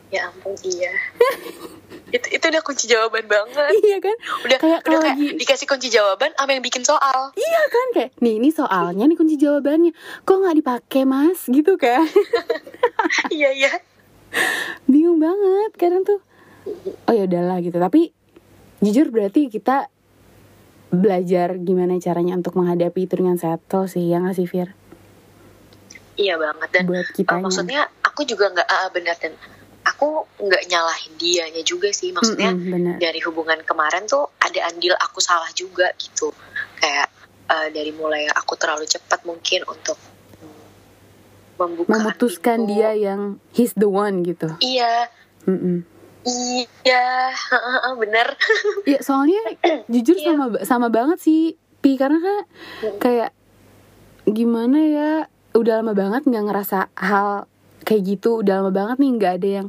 [0.10, 0.92] ya ampun iya.
[2.10, 3.70] Itu itu udah kunci jawaban banget.
[3.86, 4.18] Iya kan?
[4.42, 5.38] Udah kayak udah kayak lagi...
[5.38, 7.30] dikasih kunci jawaban apa yang bikin soal.
[7.38, 7.88] Iya kan?
[7.94, 9.94] Kayak nih ini soalnya nih kunci jawabannya.
[10.26, 11.46] Kok nggak dipakai mas?
[11.46, 12.06] Gitu kan.
[13.32, 13.72] Iya iya.
[14.84, 16.20] Bingung banget kadang tuh.
[17.08, 17.78] Oh ya udahlah gitu.
[17.80, 18.12] Tapi
[18.84, 19.88] jujur berarti kita
[20.90, 24.74] belajar gimana caranya untuk menghadapi itu dengan settle sih yang ngasih Fir?
[26.20, 26.70] Iya banget.
[26.76, 29.34] Dan buat kita uh, maksudnya aku juga nggak uh, benar dan
[29.90, 32.14] aku nggak nyalahin dianya juga sih.
[32.14, 36.30] Maksudnya mm -hmm, dari hubungan kemarin tuh ada andil aku salah juga gitu.
[36.78, 37.10] Kayak
[37.50, 39.98] uh, dari mulai aku terlalu cepat mungkin untuk
[41.60, 42.72] membuka memutuskan hatiku.
[42.72, 44.48] dia yang he's the one gitu.
[44.64, 45.12] Iya.
[45.44, 47.32] Mm -mm Iya,
[47.96, 48.28] bener.
[48.90, 49.40] Iya, soalnya
[49.88, 50.36] jujur iya.
[50.36, 51.96] sama sama banget sih, Pi.
[51.96, 52.38] Karena kan
[53.00, 53.32] kayak
[54.28, 55.12] gimana ya,
[55.56, 57.48] udah lama banget nggak ngerasa hal
[57.90, 59.68] kayak gitu, udah lama banget nih nggak ada yang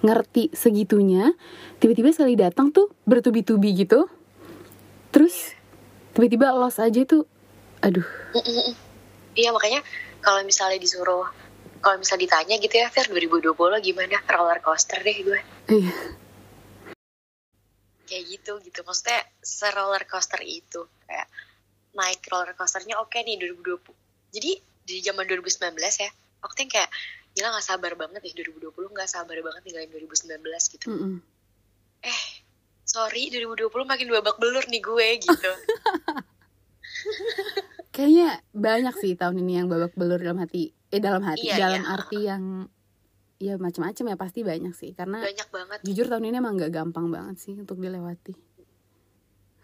[0.00, 1.36] ngerti segitunya.
[1.76, 4.08] Tiba-tiba sekali datang tuh bertubi-tubi gitu,
[5.12, 5.52] terus
[6.16, 7.28] tiba-tiba los aja tuh,
[7.84, 8.08] aduh.
[9.36, 9.84] Iya makanya
[10.24, 11.28] kalau misalnya disuruh
[11.84, 13.52] kalau misal ditanya gitu ya Fer 2020
[13.84, 14.16] gimana?
[14.24, 15.40] Roller coaster deh gue.
[15.68, 15.94] Iya.
[18.08, 18.80] Kayak gitu gitu.
[18.84, 21.28] Maksudnya se roller coaster itu kayak
[21.96, 23.82] naik roller coasternya oke okay nih 2020
[24.30, 26.90] jadi di zaman 2019 ya aku tuh kayak
[27.40, 30.44] gila gak sabar banget nih 2020 gak sabar banget ninggalin 2019
[30.76, 30.92] gitu.
[30.92, 31.16] Mm -mm.
[32.04, 32.22] eh
[32.84, 35.52] sorry 2020 makin babak belur nih gue gitu.
[37.96, 41.80] Kayaknya banyak sih tahun ini yang babak belur dalam hati eh dalam hati iya, dalam
[41.80, 41.92] iya.
[41.96, 42.68] arti yang
[43.40, 44.92] ya macam-macam ya pasti banyak sih.
[44.92, 45.78] Karena banyak banget.
[45.80, 48.36] jujur tahun ini emang gak gampang banget sih untuk dilewati.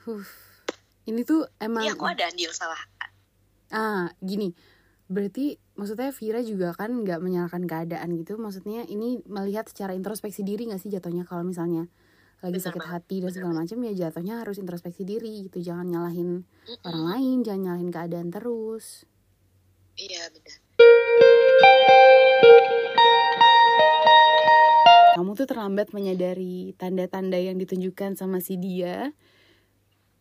[0.09, 0.25] Huh.
[1.11, 2.81] ini tuh emang iya aku ada andil salah.
[3.69, 4.57] Ah gini
[5.07, 10.66] berarti maksudnya Vira juga kan nggak menyalahkan keadaan gitu maksudnya ini melihat secara introspeksi diri
[10.66, 11.87] nggak sih jatuhnya kalau misalnya
[12.42, 16.75] lagi sakit hati dan segala macam ya jatuhnya harus introspeksi diri gitu jangan nyalahin mm
[16.75, 16.87] -mm.
[16.90, 19.07] orang lain jangan nyalahin keadaan terus
[19.95, 20.59] iya benar
[25.16, 29.16] kamu tuh terlambat menyadari tanda-tanda yang ditunjukkan sama si dia.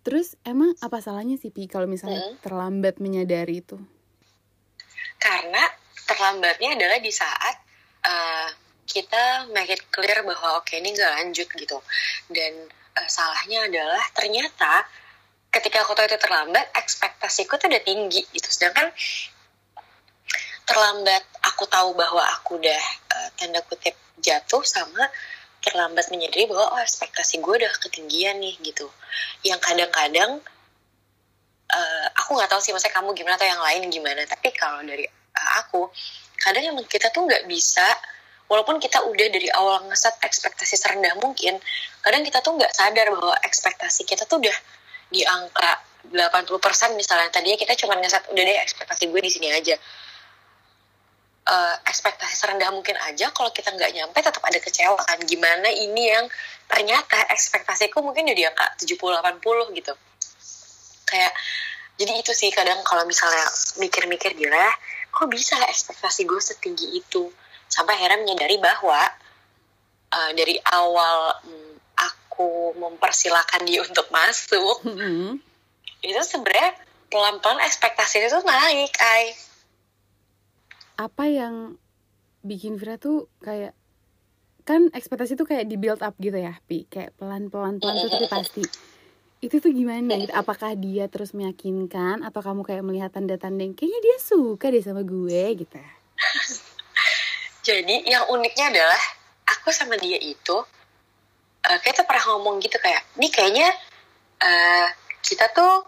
[0.07, 2.39] Terus emang apa salahnya sih Pi kalau misalnya hmm.
[2.39, 3.75] terlambat menyadari itu?
[5.17, 5.63] Karena
[6.05, 7.55] terlambatnya adalah di saat
[8.05, 8.49] uh,
[8.85, 11.77] kita make it clear bahwa oke okay, ini gak lanjut gitu.
[12.29, 14.85] Dan uh, salahnya adalah ternyata
[15.49, 18.49] ketika aku tahu itu terlambat, ekspektasiku tuh udah tinggi gitu.
[18.51, 18.91] Sedangkan
[20.65, 25.05] terlambat aku tahu bahwa aku udah uh, tanda kutip jatuh sama
[25.65, 28.85] terlambat menyadari bahwa oh ekspektasi gue udah ketinggian nih gitu
[29.41, 30.41] yang kadang-kadang
[31.71, 34.21] uh, aku nggak tahu sih maksudnya kamu gimana atau yang lain gimana.
[34.27, 35.89] Tapi kalau dari uh, aku
[36.37, 37.85] kadang emang kita tuh nggak bisa
[38.45, 41.57] walaupun kita udah dari awal ngeset ekspektasi serendah mungkin
[42.05, 44.57] kadang kita tuh nggak sadar bahwa ekspektasi kita tuh udah
[45.09, 45.81] di angka
[46.13, 47.29] 80% misalnya.
[47.33, 49.77] Tadinya kita cuma ngeset udah deh ekspektasi gue di sini aja.
[51.45, 55.17] Uh, ekspektasi serendah mungkin aja kalau kita nggak nyampe tetap ada kecewa kan.
[55.25, 56.25] Gimana ini yang
[56.65, 59.93] ternyata ekspektasiku mungkin jadi angka 70-80 gitu
[61.05, 61.33] kayak
[61.95, 63.47] jadi itu sih kadang kalau misalnya
[63.79, 64.67] mikir-mikir gila
[65.15, 67.31] kok bisa ekspektasi gue setinggi itu?
[67.71, 68.99] Sampai akhirnya menyadari bahwa
[70.11, 75.29] uh, dari awal um, aku mempersilahkan dia untuk masuk mm -hmm.
[76.03, 76.75] itu sebenarnya
[77.07, 79.31] pelan-pelan ekspektasi itu naik ay
[80.99, 81.79] apa yang
[82.43, 83.71] bikin Vira tuh kayak
[84.67, 86.89] kan ekspektasi tuh kayak di build up gitu ya pi?
[86.89, 88.63] Kayak pelan pelan pelan tuh tapi pasti
[89.45, 90.33] itu tuh gimana gitu?
[90.33, 92.25] Apakah dia terus meyakinkan?
[92.25, 95.77] Atau kamu kayak melihat tanda-tanda yang kayaknya dia suka deh sama gue gitu?
[97.67, 99.01] Jadi yang uniknya adalah
[99.45, 100.57] aku sama dia itu
[101.65, 103.69] uh, kita pernah ngomong gitu kayak ini kayaknya
[104.41, 104.87] uh,
[105.21, 105.85] kita tuh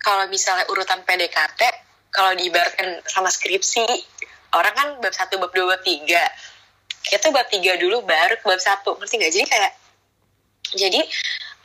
[0.00, 1.60] kalau misalnya urutan PDKT
[2.08, 3.84] kalau diibaratkan sama skripsi
[4.56, 6.24] orang kan bab satu bab dua bab tiga.
[7.00, 8.96] Kita bab tiga dulu baru ke bab satu.
[8.98, 9.32] Ngerti nggak?
[9.32, 9.72] Jadi kayak
[10.74, 11.00] jadi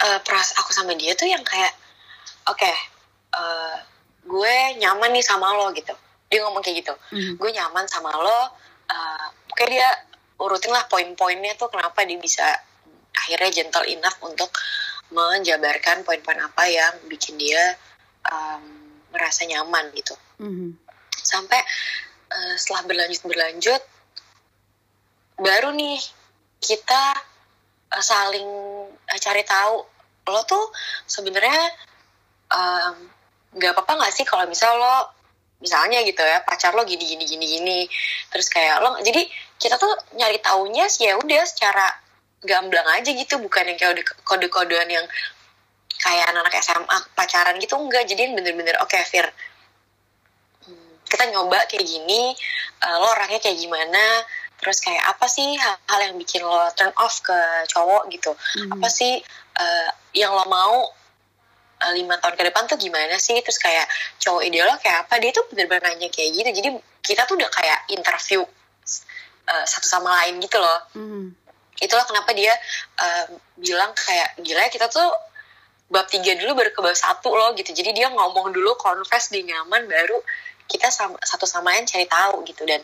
[0.01, 1.71] uh, pras aku sama dia tuh yang kayak
[2.49, 2.75] oke okay,
[3.36, 3.77] uh,
[4.25, 5.93] gue nyaman nih sama lo gitu
[6.27, 7.38] dia ngomong kayak gitu mm.
[7.38, 8.39] gue nyaman sama lo
[8.89, 9.88] uh, kayak dia
[10.41, 12.43] urutin lah poin-poinnya tuh kenapa dia bisa
[13.15, 14.51] akhirnya gentle enough untuk
[15.13, 17.77] menjabarkan poin-poin apa yang bikin dia
[18.27, 18.63] um,
[19.13, 20.75] merasa nyaman gitu mm.
[21.23, 21.62] sampai
[22.34, 23.81] uh, setelah berlanjut berlanjut
[25.39, 25.99] baru nih
[26.60, 27.03] kita
[27.93, 28.47] uh, saling
[29.09, 29.75] uh, cari tahu.
[30.25, 30.73] Lo tuh
[31.05, 31.63] sebenarnya
[33.53, 35.13] nggak um, apa-apa nggak sih kalau misal lo
[35.61, 37.79] misalnya gitu ya pacar lo gini gini gini gini.
[38.33, 39.21] Terus kayak lo jadi
[39.61, 41.85] kita tuh nyari taunya sih ya udah secara
[42.45, 45.05] gamblang aja gitu bukan yang kayak kode-kodean yang
[45.97, 49.25] kayak anak-anak SMA pacaran gitu enggak jadi bener-bener oke okay, Fir.
[50.69, 52.35] Hmm, kita nyoba kayak gini
[52.85, 54.03] uh, lo orangnya kayak gimana
[54.59, 57.37] terus kayak apa sih hal-hal yang bikin lo turn off ke
[57.69, 58.31] cowok gitu?
[58.33, 58.79] Hmm.
[58.79, 59.19] apa sih
[59.59, 60.89] uh, yang lo mau
[61.75, 63.35] Eh, lima tahun ke depan tuh gimana sih?
[63.43, 63.85] Terus kayak
[64.23, 65.19] cowok ideal kayak apa?
[65.19, 66.49] Dia tuh bener-bener nanya kayak gitu.
[66.49, 66.69] Jadi
[67.03, 68.41] kita tuh udah kayak interview
[69.45, 70.81] uh, satu sama lain gitu loh.
[70.97, 71.27] Mm.
[71.75, 72.55] itulah kenapa dia
[73.03, 75.11] uh, bilang kayak gila ya kita tuh
[75.91, 77.75] bab tiga dulu baru ke bab satu loh gitu.
[77.75, 80.15] Jadi dia ngomong dulu confess di nyaman baru
[80.71, 82.63] kita sama, satu sama lain cari tahu gitu.
[82.63, 82.79] Dan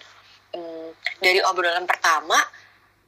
[0.56, 2.38] um, dari obrolan pertama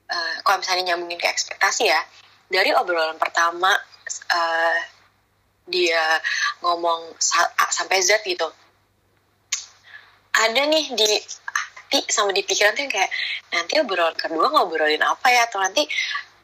[0.10, 2.02] uh, kalau misalnya nyambungin ke ekspektasi ya
[2.50, 3.72] dari obrolan pertama
[4.34, 4.78] uh,
[5.64, 6.20] dia
[6.60, 7.16] ngomong
[7.60, 8.48] A sampai Z gitu
[10.34, 11.08] ada nih di
[11.94, 13.12] hati sama di pikiran tuh yang kayak
[13.54, 15.86] nanti obrolan kedua ngobrolin apa ya atau nanti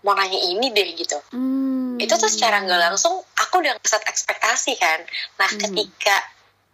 [0.06, 2.00] mau nanya ini deh gitu hmm.
[2.00, 5.04] itu tuh secara nggak langsung aku udah ngeset ekspektasi kan
[5.36, 5.60] nah hmm.
[5.60, 6.16] ketika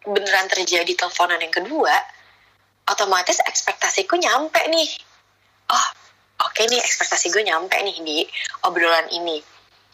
[0.05, 1.95] beneran terjadi teleponan yang kedua
[2.86, 4.89] otomatis ekspektasiku nyampe nih.
[5.71, 5.88] Oh
[6.45, 8.17] oke okay nih ekspektasi gue nyampe nih di
[8.65, 9.41] obrolan ini.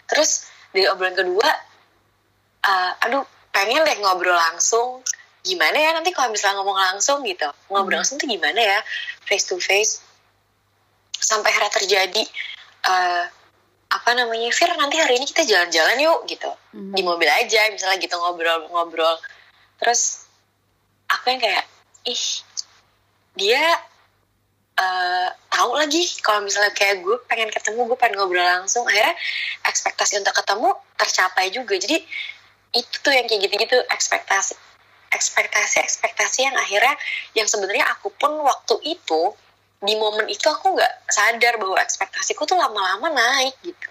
[0.08, 1.50] Terus di obrolan kedua
[2.68, 5.04] uh, aduh pengen deh ngobrol langsung.
[5.42, 7.50] Gimana ya nanti kalau misalnya ngomong langsung gitu?
[7.74, 8.00] Ngobrol hmm.
[8.04, 8.80] langsung tuh gimana ya?
[9.26, 10.04] Face to face.
[11.18, 12.24] Sampai akhirnya terjadi
[12.86, 13.26] uh,
[13.92, 16.52] apa namanya Fir nanti hari ini kita jalan-jalan yuk gitu.
[16.72, 16.96] Hmm.
[16.96, 19.18] di mobil aja misalnya gitu ngobrol-ngobrol.
[19.82, 20.30] Terus
[21.10, 21.66] aku yang kayak
[22.08, 22.24] ih
[23.36, 23.64] dia
[24.78, 28.84] uh, tahu lagi kalau misalnya kayak gue pengen ketemu gue pengen ngobrol langsung.
[28.88, 29.16] Akhirnya
[29.68, 31.76] ekspektasi untuk ketemu tercapai juga.
[31.78, 31.98] Jadi
[32.72, 34.56] itu tuh yang kayak gitu-gitu ekspektasi
[35.12, 36.96] ekspektasi ekspektasi yang akhirnya
[37.36, 39.36] yang sebenarnya aku pun waktu itu
[39.84, 43.90] di momen itu aku nggak sadar bahwa ekspektasiku tuh lama-lama naik gitu.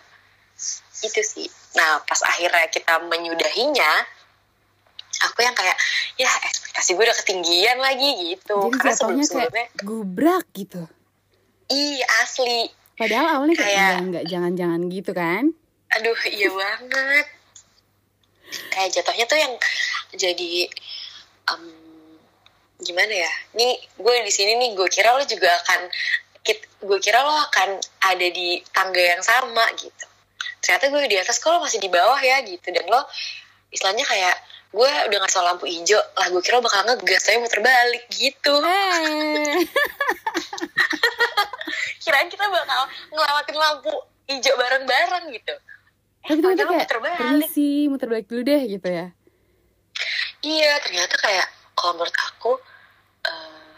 [1.05, 1.48] Itu sih.
[1.76, 4.20] Nah pas akhirnya kita menyudahinya
[5.21, 5.77] aku yang kayak
[6.17, 8.57] ya ekspektasi gue udah ketinggian lagi gitu.
[8.57, 10.83] Jadi karena sebelum sebelumnya kayak gubrak gitu.
[11.71, 12.67] Iya asli.
[12.97, 15.45] Padahal awalnya kayak, kayak nggak jangan-jangan gitu kan?
[15.97, 17.27] Aduh iya banget.
[18.75, 19.55] Kayak jatuhnya tuh yang
[20.17, 20.53] jadi
[21.55, 21.65] um,
[22.83, 23.33] gimana ya?
[23.57, 25.81] Ini gue di sini nih gue kira lo juga akan
[26.81, 27.77] gue kira lo akan
[28.11, 30.07] ada di tangga yang sama gitu.
[30.61, 32.69] Ternyata gue di atas kok lo masih di bawah ya gitu.
[32.73, 33.07] Dan lo
[33.71, 34.37] istilahnya kayak
[34.71, 35.99] gue udah ngasih lampu hijau.
[36.15, 38.55] Lah gue kira bakal ngegas tapi muter balik gitu.
[38.63, 39.67] Hey.
[42.03, 43.95] kirain kita bakal ngelewatin lampu
[44.31, 45.55] hijau bareng-bareng gitu.
[46.21, 49.07] Tapi ternyata kayak permisi muter balik dulu deh gitu ya.
[50.41, 52.53] Iya ternyata kayak kalau menurut aku
[53.29, 53.77] uh,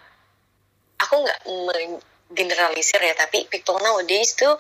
[1.02, 1.40] aku nggak
[2.32, 4.54] generalisir ya tapi people nowadays tuh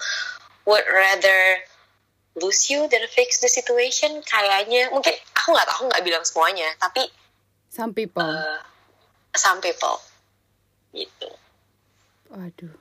[0.66, 1.62] would rather
[2.40, 7.08] lose you than fix the situation kayaknya mungkin aku nggak tahu nggak bilang semuanya tapi
[7.72, 8.20] some people.
[8.20, 8.60] uh,
[9.32, 9.96] some people.
[10.92, 11.28] Gitu.
[12.28, 12.76] Waduh.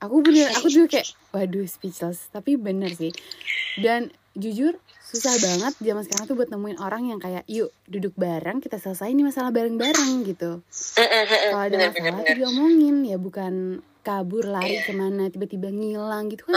[0.00, 2.32] Aku bener aku juga kayak waduh speechless.
[2.32, 3.12] Tapi bener sih.
[3.76, 8.62] Dan jujur susah banget zaman sekarang tuh buat nemuin orang yang kayak yuk duduk bareng
[8.62, 10.64] kita selesai ini masalah bareng-bareng gitu.
[10.96, 14.86] Kalau ada masalah tuh diomongin ya bukan kabur lari yeah.
[14.88, 16.56] ke mana tiba-tiba ngilang gitu kan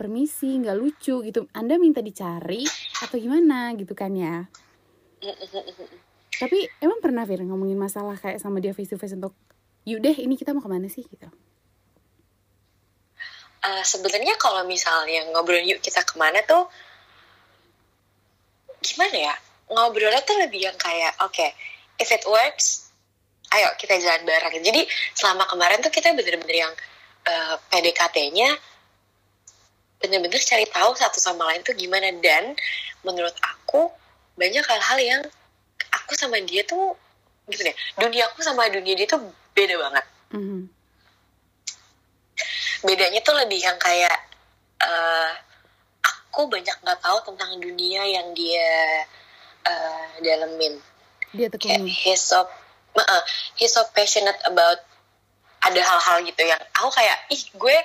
[0.00, 1.44] permisi nggak lucu gitu.
[1.52, 2.64] Anda minta dicari
[3.04, 4.48] atau gimana gitu kan ya?
[6.40, 9.36] Tapi emang pernah Fir ngomongin masalah kayak sama dia face to face untuk
[9.84, 11.04] yuk deh ini kita mau ke mana sih?
[11.04, 11.28] gitu.
[13.60, 16.64] Uh, sebenarnya kalau misalnya ngobrol yuk kita ke mana tuh
[18.80, 19.34] gimana ya?
[19.68, 21.52] Ngobrolnya tuh lebih yang kayak oke okay,
[22.00, 22.88] if it works
[23.52, 24.64] ayo kita jalan bareng.
[24.64, 26.72] Jadi selama kemarin tuh kita bener-bener yang
[27.28, 28.69] uh, PDKT-nya
[30.00, 32.10] bener-bener cari tahu satu sama lain tuh gimana.
[32.18, 32.56] Dan
[33.04, 33.92] menurut aku
[34.40, 35.22] banyak hal-hal yang
[35.92, 36.96] aku sama dia tuh
[37.50, 39.20] gitu deh dunia aku sama dunia dia tuh
[39.52, 40.06] beda banget.
[40.30, 40.62] Mhm.
[42.80, 44.16] bedanya tuh lebih yang kayak
[44.80, 45.30] eh,
[46.00, 49.04] aku banyak nggak tahu tentang dunia yang dia
[49.68, 50.80] eh, dalemin.
[51.36, 52.48] Dia kayak tekuni he's so
[52.96, 53.22] uh,
[53.60, 54.80] he's so passionate about
[55.60, 57.76] ada hal-hal gitu yang aku kayak ih gue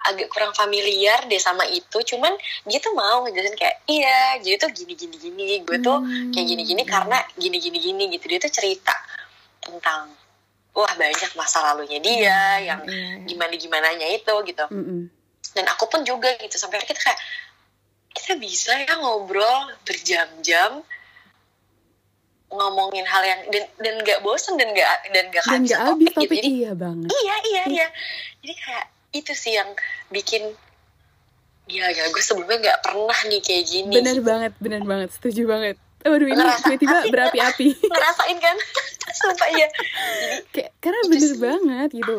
[0.00, 2.00] agak kurang familiar deh sama itu.
[2.00, 2.32] Cuman
[2.64, 5.44] dia tuh mau ngejelasin kayak iya jadi tuh gini gini gini.
[5.60, 6.32] Gue tuh Hmm.
[6.32, 8.24] kayak gini gini karena gini gini gini gitu.
[8.24, 8.96] Dia tuh cerita
[9.60, 10.08] tentang
[10.72, 13.26] wah banyak masa lalunya dia yang Iya, iya.
[13.28, 14.64] gimana gimananya itu gitu.
[15.50, 17.20] Dan aku pun juga gitu sampai kita kayak
[18.10, 20.82] kita bisa ya ngobrol berjam-jam
[22.50, 26.06] ngomongin hal yang dan dan nggak bosen dan nggak dan nggak dan kehabisan nggak habis
[26.10, 26.18] topik gitu.
[26.26, 27.08] topik jadi iya banget.
[27.14, 27.62] iya iya.
[27.70, 27.86] iya.
[28.42, 29.70] Jadi kayak itu sih yang
[30.10, 30.54] bikin
[31.70, 33.94] ya ya gue sebelumnya nggak pernah nih kayak gini.
[33.94, 35.76] Bener banget bener banget setuju banget.
[36.00, 37.66] Waduh ini tiba-tiba berapi-api.
[37.92, 38.56] Ngerasain kan?
[39.20, 39.68] Sumpah iya.
[40.50, 41.38] Kayak karena bener sih.
[41.38, 42.16] banget gitu.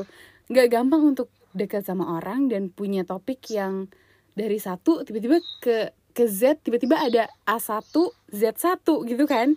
[0.51, 3.91] Nggak gampang untuk dekat sama orang dan punya topik yang
[4.37, 7.91] dari satu tiba-tiba ke ke Z tiba-tiba ada A1
[8.31, 9.55] Z1 gitu kan?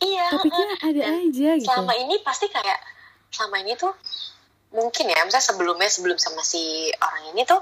[0.00, 1.68] Iya topiknya ada aja gitu.
[1.68, 2.80] selama ini pasti kayak
[3.28, 3.92] selama ini tuh
[4.70, 7.58] mungkin ya misalnya sebelumnya sebelum sama si orang ini tuh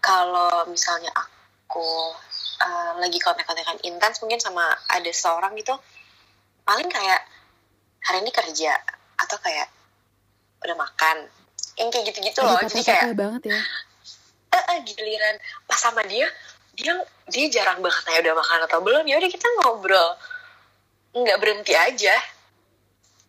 [0.00, 2.16] kalau misalnya aku
[2.64, 5.76] uh, lagi kontak-kontakan intens mungkin sama ada seorang gitu
[6.64, 7.20] paling kayak
[8.02, 8.72] hari ini kerja
[9.20, 9.68] atau kayak
[10.62, 11.16] udah makan
[11.78, 12.58] yang kayak gitu-gitu loh.
[12.62, 13.60] jadi kayak banget ya.
[14.52, 15.36] Eh, eh, giliran.
[15.64, 16.28] Pas sama dia
[16.76, 16.92] dia
[17.28, 20.10] dia jarang banget nanya udah makan atau belum ya udah kita ngobrol.
[21.16, 22.16] Nggak berhenti aja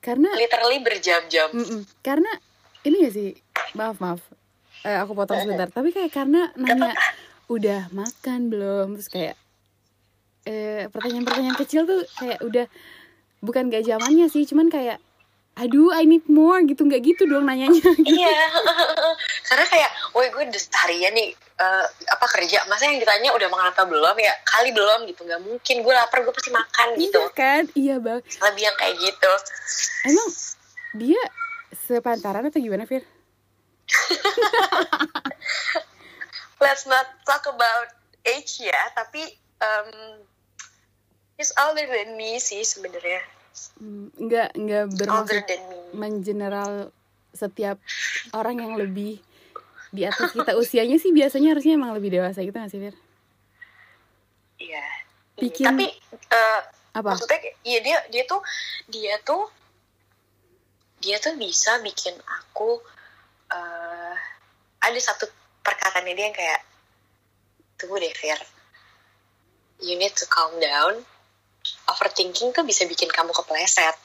[0.03, 1.49] karena literally berjam-jam.
[1.55, 1.87] Mm-mm.
[2.03, 2.27] karena
[2.83, 3.31] ini gak sih?
[3.79, 4.19] Maaf maaf.
[4.83, 5.71] Eh, aku potong sebentar.
[5.71, 6.91] Tapi kayak karena nanya
[7.47, 8.99] udah makan belum?
[8.99, 9.35] Terus kayak
[10.43, 12.67] eh pertanyaan-pertanyaan kecil tuh kayak udah
[13.39, 14.43] bukan gak zamannya sih.
[14.43, 14.99] Cuman kayak
[15.53, 16.85] aduh I need more gitu.
[16.85, 18.33] Nggak gitu dong nanyanya iya.
[19.47, 22.65] Karena kayak woi gue udah seharian nih eh, apa kerja.
[22.65, 24.17] Masa yang ditanya udah makan atau belum?
[24.17, 25.21] Ya kali belum gitu.
[25.25, 25.75] Nggak mungkin.
[25.85, 27.21] Gue lapar gue pasti makan gitu.
[27.21, 27.63] iya kan?
[27.77, 28.19] Iya bang.
[28.21, 29.33] Lebih yang kayak gitu.
[30.09, 30.29] Emang
[30.97, 31.21] dia
[31.73, 33.05] sepantaran atau gimana Fir?
[36.63, 37.93] let's not talk about
[38.25, 38.81] age ya.
[38.97, 40.17] Tapi um,
[41.37, 43.21] he's older than me sih sebenarnya
[44.17, 45.45] nggak nggak bermaksud
[45.93, 46.89] mengeneral
[47.33, 47.77] setiap
[48.33, 49.21] orang yang lebih
[49.93, 50.57] di atas kita.
[50.61, 52.95] Usianya sih biasanya harusnya emang lebih dewasa gitu nggak sih Fir?
[54.57, 54.85] iya.
[55.37, 55.85] Bikin- tapi
[56.29, 56.61] eh,
[56.93, 57.13] Apa?
[57.17, 58.41] maksudnya iya dia dia tuh
[58.85, 59.49] dia tuh
[61.01, 62.79] dia tuh bisa bikin aku
[63.53, 64.15] eh
[64.83, 65.25] ada satu
[65.61, 66.61] perkataannya dia yang kayak
[67.77, 68.39] tunggu deh Fir.
[69.83, 71.03] You need to calm down
[71.89, 73.95] overthinking tuh bisa bikin kamu kepleset.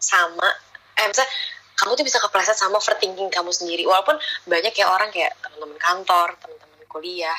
[0.00, 0.48] Sama
[0.96, 1.30] eh misalnya
[1.76, 3.84] kamu tuh bisa kepleset sama overthinking kamu sendiri.
[3.84, 4.16] Walaupun
[4.48, 7.38] banyak ya orang kayak teman-teman kantor teman-teman kuliah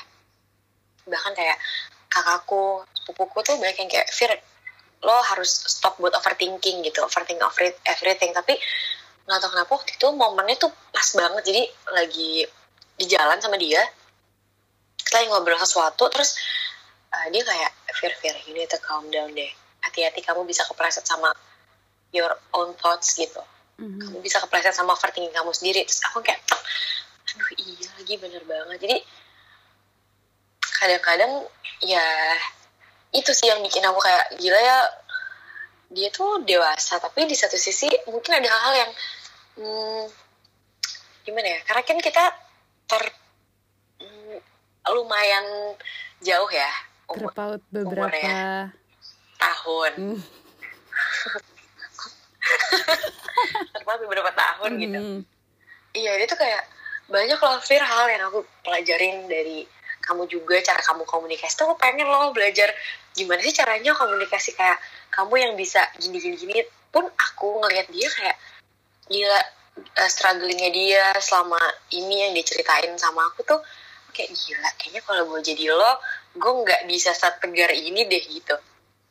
[1.08, 1.56] bahkan kayak
[2.12, 4.32] kakakku sepupuku tuh banyak yang kayak Fir
[5.06, 7.06] lo harus stop buat overthinking gitu.
[7.06, 8.32] Overthinking every- everything.
[8.36, 8.58] Tapi
[9.28, 11.44] nggak tahu kenapa waktu itu momennya tuh pas banget.
[11.48, 11.64] Jadi
[11.96, 12.32] lagi
[12.98, 13.86] di jalan sama dia
[15.08, 16.36] kita lagi ngobrol sesuatu terus
[17.16, 19.48] uh, dia kayak Fir Fir need to calm down deh
[19.98, 21.34] hati-hati kamu bisa kepleset sama
[22.14, 23.42] your own thoughts gitu.
[23.82, 23.98] Mhm.
[23.98, 25.82] kamu bisa kepleset sama overthinking kamu sendiri.
[25.90, 26.38] Terus aku kayak
[27.34, 28.78] aduh iya lagi bener banget.
[28.78, 28.98] Jadi
[30.62, 31.34] kadang-kadang
[31.82, 32.06] ya
[33.10, 34.78] itu sih yang bikin aku kayak gila ya
[35.90, 37.02] dia tuh dewasa.
[37.02, 38.92] Tapi di satu sisi mungkin ada hal-hal yang
[39.58, 40.04] hmm,
[41.26, 42.24] gimana ya karena kan kita
[42.86, 43.04] ter
[44.06, 44.38] hmm,
[44.94, 45.76] lumayan
[46.24, 46.72] jauh ya
[47.12, 48.16] umur terpaut beberapa
[49.38, 50.20] tahun Hmm.
[53.74, 55.20] terpaut beberapa tahun gitu Mhm.
[55.98, 56.64] Iya, dia tuh kayak
[57.10, 59.66] banyak loh Fir hal yang aku pelajarin dari
[60.04, 62.70] kamu juga cara kamu komunikasi tuh aku pengen loh belajar
[63.16, 64.78] gimana sih caranya komunikasi kayak
[65.10, 68.38] kamu yang bisa gini gini gini pun aku ngelihat dia kayak
[69.10, 69.40] gila
[69.98, 71.60] eh, strugglingnya dia selama
[71.96, 73.60] ini yang diceritain sama aku tuh
[74.16, 75.92] kayak gila kayaknya kalau gue jadi lo
[76.38, 78.56] gue nggak bisa setegar ini deh gitu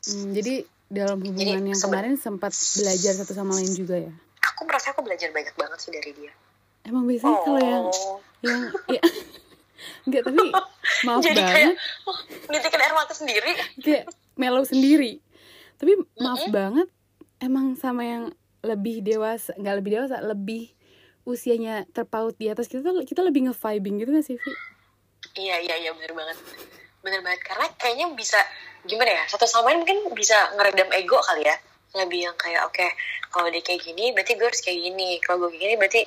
[0.06, 0.54] Hmm, jadi
[0.86, 4.12] dalam hubungan yang seben- kemarin sempat belajar satu sama lain juga ya?
[4.54, 6.32] Aku merasa aku belajar banyak banget sih dari dia.
[6.86, 8.18] Emang biasanya kalau yang oh.
[8.46, 9.02] yang ya.
[10.08, 10.38] Nggak tapi
[11.04, 11.54] maaf jadi banget.
[11.54, 11.72] Kayak
[12.06, 13.52] oh, nitikin air mata sendiri.
[13.82, 14.04] Kayak
[14.38, 15.12] mellow sendiri.
[15.76, 16.54] Tapi maaf Mm-mm.
[16.54, 16.88] banget
[17.42, 18.24] emang sama yang
[18.64, 20.72] lebih dewasa nggak lebih dewasa lebih
[21.26, 24.52] usianya terpaut di atas kita tuh kita lebih nge-vibing gitu gak sih Vi?
[25.42, 26.38] iya iya iya bener banget
[27.06, 28.42] bener banget karena kayaknya bisa
[28.82, 31.54] gimana ya satu sama lain mungkin bisa ngeredam ego kali ya.
[31.94, 32.82] Lebih yang kayak oke
[33.30, 35.22] kalau dia kayak gini berarti gue harus kayak gini.
[35.22, 36.02] Kalau gue kayak gini berarti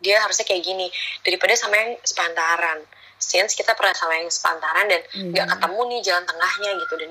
[0.00, 0.88] dia harusnya kayak gini.
[1.20, 2.80] Daripada sama yang sepantaran.
[3.20, 5.52] Since kita pernah sama yang sepantaran dan nggak Iya.
[5.52, 6.94] ketemu nih jalan tengahnya gitu.
[6.96, 7.10] Dan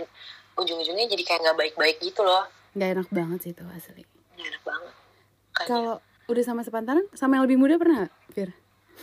[0.57, 2.49] ujung-ujungnya jadi kayak nggak baik-baik gitu loh.
[2.73, 4.03] Gak enak banget sih itu asli.
[4.34, 4.93] Nggak enak banget.
[5.53, 5.93] Kalau
[6.25, 8.49] udah sama sepantaran sama yang lebih muda pernah Fir?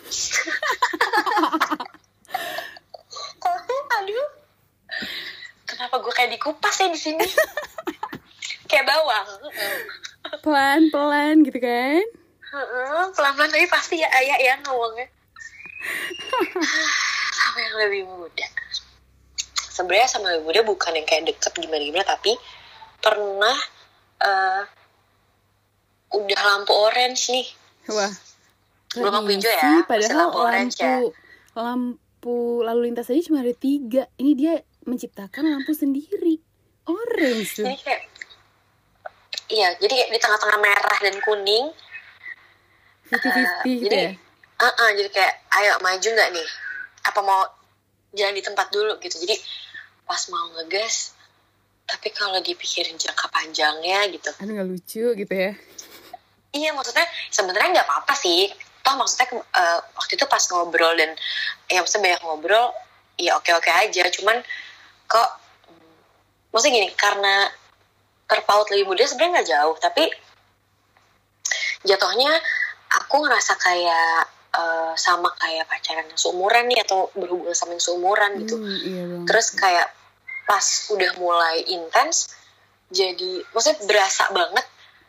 [4.01, 4.29] aduh.
[5.67, 7.27] Kenapa gue kayak dikupas ya di sini?
[8.71, 9.29] Kayak bawang.
[10.43, 12.03] Pelan-pelan gitu kan?
[12.55, 15.07] Heeh, pelan-pelan tapi pasti ya ayah ya ngomongnya.
[17.37, 18.47] Sama yang lebih muda.
[19.55, 22.33] Sebenarnya sama yang lebih muda bukan yang kayak deket gimana gimana tapi
[23.05, 23.57] pernah
[24.25, 24.63] eh,
[26.17, 27.47] udah lampu orange nih.
[27.93, 28.13] Wah.
[28.97, 30.97] Belum lampu hijau ya, Padahal lampu orange lampu ya.
[31.61, 32.06] Lampu
[32.63, 34.09] lalu lintas aja cuma ada tiga.
[34.19, 34.55] Ini dia
[34.87, 36.43] menciptakan lampu sendiri.
[36.87, 38.03] Orange jadi kayak
[39.51, 41.67] iya jadi kayak di tengah-tengah merah dan kuning.
[43.11, 44.11] 50-50 gitu jadi ya?
[44.57, 46.49] Uh jadi kayak ayo maju nggak nih?
[47.11, 47.43] Apa mau
[48.15, 48.99] jalan di tempat dulu?
[49.03, 49.19] Gitu.
[49.19, 49.35] Jadi
[50.07, 51.15] pas mau ngegas
[51.87, 54.31] tapi kalau dipikirin jangka panjangnya gitu.
[54.43, 55.55] Aduh gak lucu gitu ya.
[56.51, 58.51] Iya maksudnya sebenarnya nggak apa-apa sih
[58.87, 61.11] toh maksudnya eh, waktu itu pas ngobrol dan
[61.67, 62.71] ya maksudnya banyak ngobrol
[63.19, 64.07] ya oke oke aja.
[64.15, 64.39] Cuman
[65.11, 65.29] kok
[66.55, 67.51] maksudnya gini karena
[68.31, 69.77] terpaut lebih muda sebenarnya nggak jauh.
[69.83, 70.05] Tapi
[71.83, 72.31] jatuhnya
[73.03, 78.31] aku ngerasa kayak eh, sama kayak pacaran yang seumuran nih atau berhubungan sama yang seumuran
[78.47, 78.55] gitu.
[78.55, 79.91] Hmm, Iya terus kayak
[80.47, 80.63] pas
[80.95, 82.31] udah mulai intens
[82.95, 84.63] jadi maksudnya berasa banget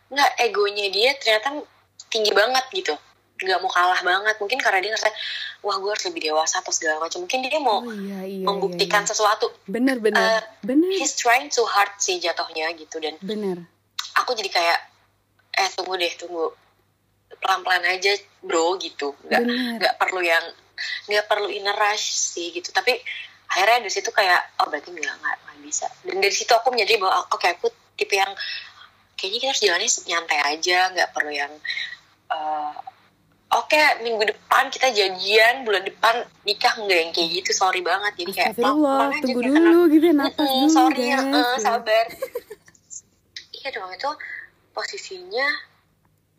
[0.10, 1.62] nggak egonya dia ternyata
[2.10, 2.98] tinggi banget gitu
[3.38, 4.36] nggak mau kalah banget.
[4.42, 5.10] Mungkin karena dia ngerasa
[5.62, 7.24] wah gue harus lebih dewasa atau segala macam.
[7.26, 9.12] Mungkin dia mau Oh iya iya membuktikan iya, iya.
[9.14, 9.48] sesuatu.
[9.70, 10.42] Bener bener.
[10.42, 10.90] Eh, Bener.
[10.98, 12.98] he's trying too hard sih jatuhnya gitu.
[12.98, 13.64] Dan Bener.
[14.18, 14.80] aku jadi kayak
[15.58, 16.54] eh tunggu deh tunggu.
[17.38, 18.12] Pelan pelan aja
[18.42, 19.14] bro gitu.
[19.30, 19.42] Nggak
[19.82, 20.46] nggak perlu yang
[21.10, 22.74] nggak perlu inner rush sih gitu.
[22.74, 22.98] Tapi
[23.48, 25.86] akhirnya dari situ kayak oh berarti nggak nggak bisa.
[26.02, 27.68] Dan dari situ aku menyadari bahwa oke aku
[27.98, 28.32] tipe yang
[29.18, 31.52] kayaknya kita harus jalannya nyantai aja nggak perlu yang
[32.32, 32.76] eh,
[33.48, 38.32] oke minggu depan kita janjian bulan depan nikah nggak yang kayak gitu sorry banget jadi
[38.36, 42.06] kayak Astagfirullah pelan-pelan aja Tunggu kayak dulu gitu ya dulu sorry ya, eh, sabar.
[43.56, 44.12] iya dong itu
[44.76, 45.48] posisinya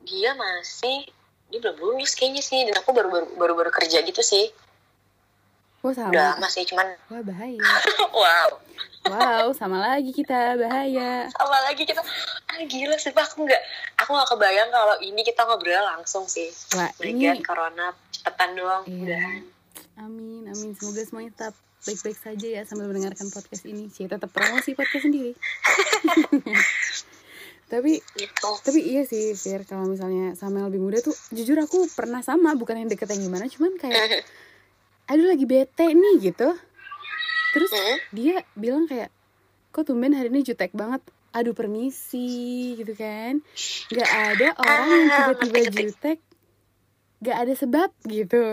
[0.04, 1.10] dia masih
[1.48, 4.52] dia belum lulus kayaknya sih dan aku baru baru baru, baru kerja gitu sih.
[5.80, 7.60] Wah sama udah lama sih cuman Wah bahaya.
[8.18, 8.50] Wow.
[9.08, 11.30] Wow sama lagi kita bahaya.
[11.32, 12.04] Sama lagi kita.
[12.50, 13.32] Ah gila sih Pak.
[13.32, 13.62] aku nggak
[14.08, 18.88] aku nggak kebayang kalau ini kita ngobrol langsung sih Wah ini God, corona cepetan doang
[18.88, 19.44] Iya.
[19.98, 20.72] Amin, amin.
[20.72, 21.54] Semoga semuanya tetap
[21.84, 23.90] baik-baik saja ya sambil mendengarkan podcast ini.
[23.90, 25.34] Sih tetap promosi podcast sendiri.
[27.68, 31.84] tapi gitu tapi iya sih Fir kalau misalnya sama yang lebih muda tuh jujur aku
[31.92, 34.24] pernah sama bukan yang deket yang gimana cuman kayak
[35.12, 36.48] aduh lagi bete nih gitu
[37.52, 37.96] terus Hmm.
[38.12, 39.12] dia bilang kayak
[39.68, 41.04] kok tumben hari ini jutek banget
[41.38, 42.28] aduh permisi
[42.74, 43.38] gitu kan.
[43.88, 46.18] Nggak ada orang yang Ah, tiba-tiba jutek.
[47.18, 48.44] Nggak ada sebab gitu.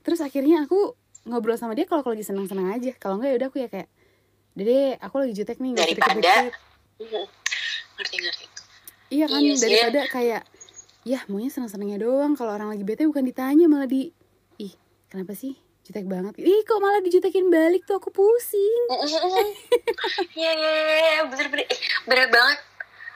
[0.00, 2.92] Terus akhirnya aku ngobrol sama dia kalau aku lagi senang-senang aja.
[2.94, 3.88] Kalau nggak ya udah aku ya kayak
[4.52, 7.28] dede aku lagi jutek nih nggak Daripada- deket-deket."
[7.94, 8.44] ngerti ngerti.
[9.08, 9.62] Iya kan Iya sih.
[9.64, 10.42] daripada kayak
[11.02, 12.32] ya maunya senang-senangnya doang.
[12.34, 14.10] Kalau orang lagi bete bukan ditanya malah di
[14.56, 14.72] ih
[15.06, 15.56] kenapa sih
[15.88, 16.36] jutek banget.
[16.36, 17.96] Ih kok malah dijutekin balik tuh?
[17.96, 18.84] Aku pusing.
[20.38, 21.64] Iya iya iya iya, bener bener.
[21.64, 22.58] Eh, bener banget.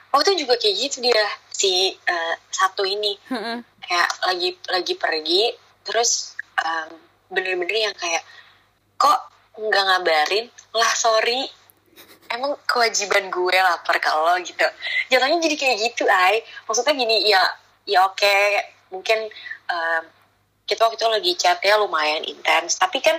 [0.09, 3.13] Waktu itu juga kayak gitu dia si eh, satu ini.
[3.77, 5.53] Kayak lagi lagi pergi
[5.85, 6.97] terus em,
[7.29, 8.25] bener-bener yang kayak
[8.97, 10.45] kok nggak ngabarin?
[10.73, 11.45] Lah sorry.
[12.33, 14.65] Emang kewajiban gue lapar lo gitu.
[15.13, 17.43] Jatuhnya jadi kayak gitu ay maksudnya gini ya
[17.85, 18.33] ya oke
[18.89, 19.29] mungkin
[19.69, 20.03] em,
[20.63, 22.79] kita waktu itu lagi chatnya lumayan intens.
[22.79, 23.15] Tapi kan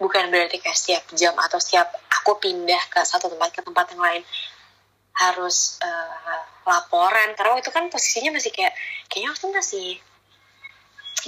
[0.00, 4.02] bukan berarti kayak setiap jam atau setiap aku pindah ke satu tempat ke tempat yang
[4.02, 4.22] lain
[5.20, 7.36] harus eh, laporan.
[7.38, 8.74] Karena waktu itu kan posisinya masih kayak
[9.06, 9.88] kayaknya waktu itu masih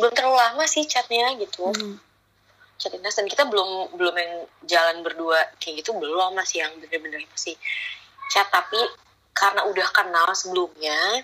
[0.01, 1.71] belum terlalu lama sih chatnya gitu.
[1.71, 1.99] Mhm.
[2.81, 3.15] chat intens.
[3.15, 4.33] Dan kita belum belum yang
[4.67, 7.55] jalan berdua kayak gitu belum masih yang bener-bener masih
[8.33, 8.51] chat.
[8.51, 8.81] Tapi
[9.33, 11.23] karena udah kenal sebelumnya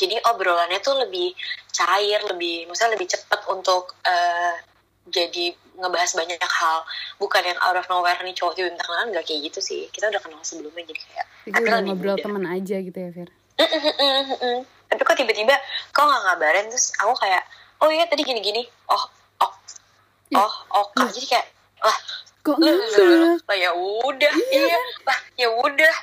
[0.00, 1.36] jadi obrolannya tuh lebih
[1.68, 4.56] cair lebih maksudnya lebih cepat untuk eh,
[5.10, 6.78] jadi ngebahas banyak hal.
[7.20, 9.80] Bukan yang out of nowhere nih cowok tiba-tiba kenalan nggak kayak gitu sih.
[9.92, 12.24] Kita udah kenal sebelumnya jadi kayak Jadi tapi udah lebih ngobrol muda.
[12.24, 13.28] teman aja gitu ya Fir?
[14.90, 15.54] Tapi kok tiba-tiba
[15.92, 17.42] kok nggak ngabarin terus aku kayak
[17.84, 18.62] oh iya tadi gini-gini.
[18.88, 19.04] Oh
[19.44, 19.52] oh
[20.30, 20.38] Ya.
[20.46, 20.54] oh
[20.86, 21.46] oke jadi kayak
[21.82, 21.96] lah
[22.40, 22.76] kok nggak
[23.44, 24.32] lah, ya udah.
[24.48, 24.78] Iya.
[25.04, 25.94] Lah ya udah.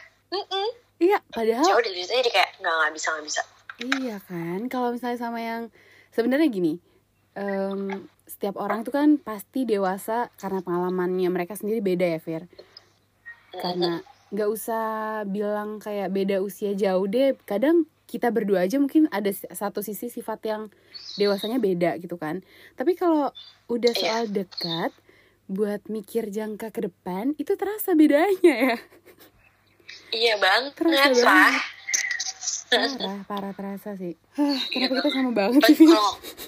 [0.98, 3.42] Iya ya padahal udah dari situ jadi kayak nggak nggak bisa nggak bisa
[3.82, 4.66] iya kan?
[4.68, 5.70] Kalau misalnya sama yang
[6.12, 6.74] sebenarnya gini
[7.38, 12.44] em, setiap orang itu kan pasti dewasa karena pengalamannya mereka sendiri beda ya Fir?
[13.54, 14.02] Karena
[14.34, 14.86] nggak usah
[15.24, 17.38] bilang kayak beda usia jauh deh.
[17.46, 20.62] Kadang kita berdua aja mungkin ada satu sisi sifat yang
[21.20, 22.42] dewasanya beda gitu kan.
[22.76, 23.32] Tapi kalau
[23.68, 24.00] udah Iya.
[24.00, 24.92] soal dekat
[25.48, 28.78] buat mikir jangka ke depan itu terasa bedanya ya.
[30.08, 31.77] Iya banget Terasa lah
[32.68, 34.14] parah parah terasa sih.
[34.36, 35.88] Hah, kenapa kita sama banget sih?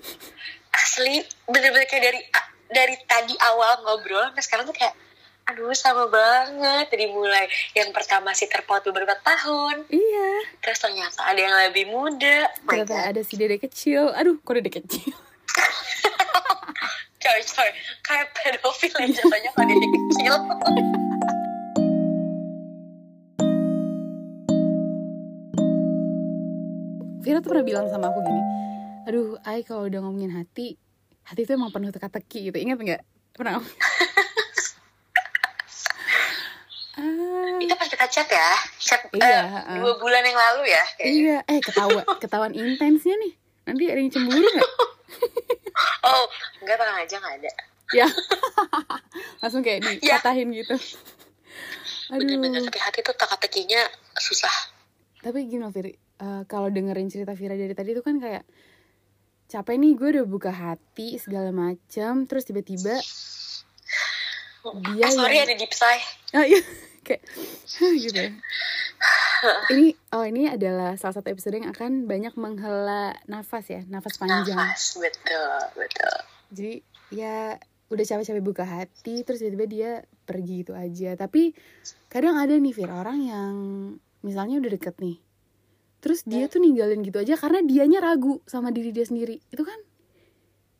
[0.79, 1.15] asli
[1.49, 2.19] bener-bener kayak dari
[2.69, 4.93] dari tadi awal ngobrol sampai sekarang tuh kayak
[5.49, 6.91] aduh sama banget.
[6.91, 10.29] Dari mulai yang pertama sih terpaut beberapa tahun iya.
[10.61, 12.47] terus ternyata ada yang lebih muda.
[12.69, 14.13] Oh ternyata ada si dede kecil.
[14.13, 15.13] Aduh kok dede kecil?
[17.19, 20.33] Coy coy kayak pedofil ya jatuhnya kalau dia kecil
[27.29, 28.41] Vira tuh pernah bilang sama aku gini
[29.05, 30.81] aduh Ai kalau udah ngomongin hati
[31.23, 32.57] hati itu emang penuh teka-teki gitu.
[32.57, 33.01] Ingat nggak?
[33.33, 33.61] Pernah?
[36.93, 37.55] Ah.
[37.61, 38.49] Itu pas kita chat ya?
[38.77, 39.77] Chat eh, Iya, uh.
[39.79, 41.15] dua bulan yang lalu ya kayaknya.
[41.15, 43.33] iya eh ketawa ketahuan intensnya nih.
[43.63, 44.71] Nanti ada yang cemburu nggak?
[46.01, 46.27] Oh
[46.59, 47.51] enggak tenang aja nggak ada.
[47.93, 48.07] Ya.
[49.39, 50.19] Langsung kayak Ya.
[50.19, 50.75] dipatahin gitu.
[52.09, 52.67] Bener-bener aduh.
[52.67, 53.79] tapi hati tuh teka-tekinya
[54.17, 54.51] susah.
[55.21, 55.87] Tapi gini loh Fir
[56.19, 58.43] eh, kalau dengerin cerita Vira dari tadi tuh kan kayak
[59.49, 62.93] capek nih gue udah buka hati segala macam terus tiba-tiba
[64.93, 66.03] dia eh, sorry yang- ada deep sigh
[66.37, 66.61] ah iya.
[67.09, 67.25] Kayak
[67.97, 68.29] gitu ya.
[69.73, 74.53] ini oh ini adalah salah satu episode yang akan banyak menghela nafas ya nafas panjang.
[74.53, 76.15] Nafas betul betul.
[76.53, 76.73] Jadi
[77.09, 77.57] ya
[77.89, 79.91] udah capek-capek buka hati terus tiba-tiba dia
[80.29, 81.17] pergi gitu aja.
[81.17, 81.57] Tapi
[82.13, 83.53] kadang ada nih Fir orang yang
[84.21, 85.17] misalnya udah deket nih
[85.99, 89.75] terus dia tuh ninggalin gitu aja karena dianya ragu sama diri dia sendiri itu kan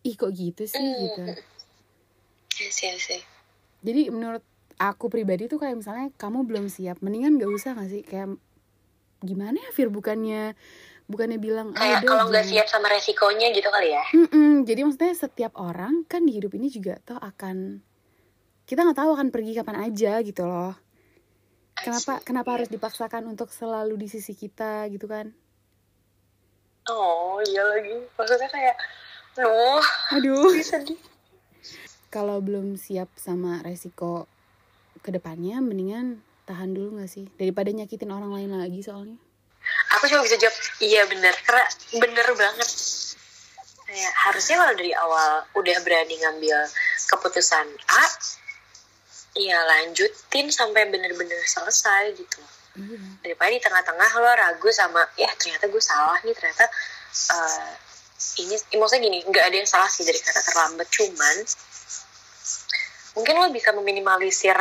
[0.01, 1.24] ih kok gitu sih gitu
[2.59, 3.24] Yes, yes, yes.
[3.80, 4.43] jadi menurut
[4.76, 8.36] aku pribadi tuh kayak misalnya kamu belum siap mendingan gak usah gak sih kayak
[9.20, 10.55] gimana ya Fir bukannya
[11.07, 14.03] bukannya bilang Kayak kalau nggak jangan." siap sama resikonya gitu kali ya.
[14.13, 17.82] Mm-mm, jadi maksudnya setiap orang kan di hidup ini juga toh akan
[18.63, 20.78] kita nggak tahu akan pergi kapan aja gitu loh.
[21.80, 25.32] Kenapa kenapa harus dipaksakan untuk selalu di sisi kita gitu kan?
[26.89, 27.95] Oh iya lagi.
[28.17, 28.75] Maksudnya kayak,
[29.39, 29.84] loh,
[30.17, 30.49] Aduh.
[30.59, 30.97] sedih.
[32.09, 34.25] Kalau belum siap sama resiko
[35.05, 39.17] ke depannya, mendingan tahan dulu nggak sih daripada nyakitin orang lain lagi soalnya.
[39.97, 41.36] Aku cuma bisa jawab, iya bener.
[41.45, 41.65] Karena
[42.01, 42.69] bener banget.
[43.86, 46.57] Kayak harusnya kalau dari awal udah berani ngambil
[47.09, 48.03] keputusan A,
[49.38, 52.41] ya lanjutin sampai bener-bener selesai gitu.
[52.80, 53.01] Iya.
[53.25, 56.69] daripada di tengah-tengah lo ragu sama ya ternyata gue salah nih ternyata
[57.34, 57.71] eh,
[58.45, 61.36] ini maksudnya gini nggak ada yang salah sih dari kata terlambat cuman
[63.19, 64.55] mungkin lo bisa meminimalisir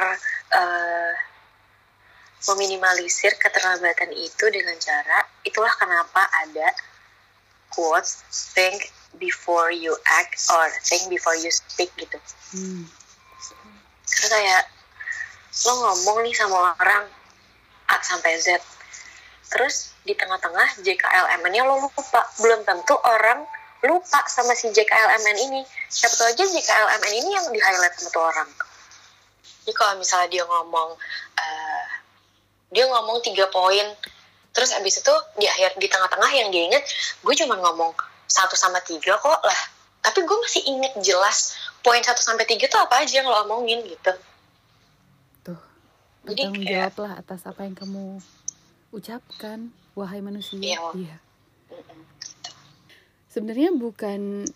[0.57, 1.15] eh,
[2.49, 6.75] meminimalisir keterlambatan itu dengan cara itulah kenapa ada
[7.71, 8.25] quotes
[8.57, 8.89] think
[9.21, 12.89] before you act or think before you speak gitu Hmm.
[14.09, 14.63] Karena kayak
[15.67, 17.05] lo ngomong nih sama orang
[17.89, 18.61] A sampai Z.
[19.49, 22.23] Terus di tengah-tengah JKLMN-nya lo lupa.
[22.41, 23.49] Belum tentu orang
[23.85, 25.61] lupa sama si JKLMN ini.
[25.89, 28.51] Siapa tahu aja JKLMN ini yang di highlight sama tuh orang.
[29.65, 30.97] Jadi kalau misalnya dia ngomong
[31.37, 31.87] eh,
[32.73, 33.85] dia ngomong tiga poin
[34.53, 36.83] terus abis itu di akhir di tengah-tengah yang dia inget
[37.23, 37.95] gue cuma ngomong
[38.29, 39.61] satu sama tiga kok lah.
[40.05, 43.81] Tapi gue masih inget jelas poin satu sampai tiga tuh apa aja yang lo omongin
[43.87, 44.13] gitu
[45.47, 45.61] Tuh.
[46.27, 48.21] Jadi Bertanggung jawablah atas apa yang kamu
[48.93, 50.59] ucapkan, wahai manusia.
[50.59, 50.81] Iya.
[50.97, 51.17] Iya.
[53.29, 54.49] sebenarnya bukan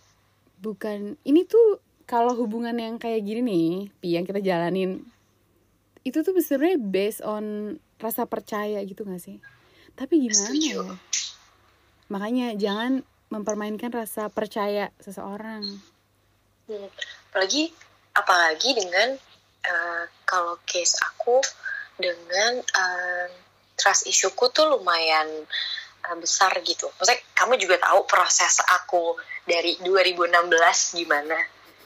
[0.58, 3.68] bukan ini tuh kalau hubungan yang kayak gini nih
[4.00, 5.04] Pi yang kita jalanin
[6.02, 9.38] itu tuh sebenarnya based on rasa percaya gitu gak sih
[9.94, 10.82] tapi gimana Setuju.
[10.82, 10.96] ya
[12.10, 15.62] makanya jangan mempermainkan rasa percaya seseorang
[16.70, 16.86] Hmm,
[17.32, 17.72] apalagi
[18.12, 19.16] apalagi dengan
[19.64, 21.40] eh, kalau case aku
[21.96, 23.26] dengan eh,
[23.72, 25.26] trust issueku tuh lumayan
[26.04, 26.92] eh, besar gitu.
[27.00, 29.16] Maksudnya kamu juga tahu proses aku
[29.48, 31.40] dari 2016 gimana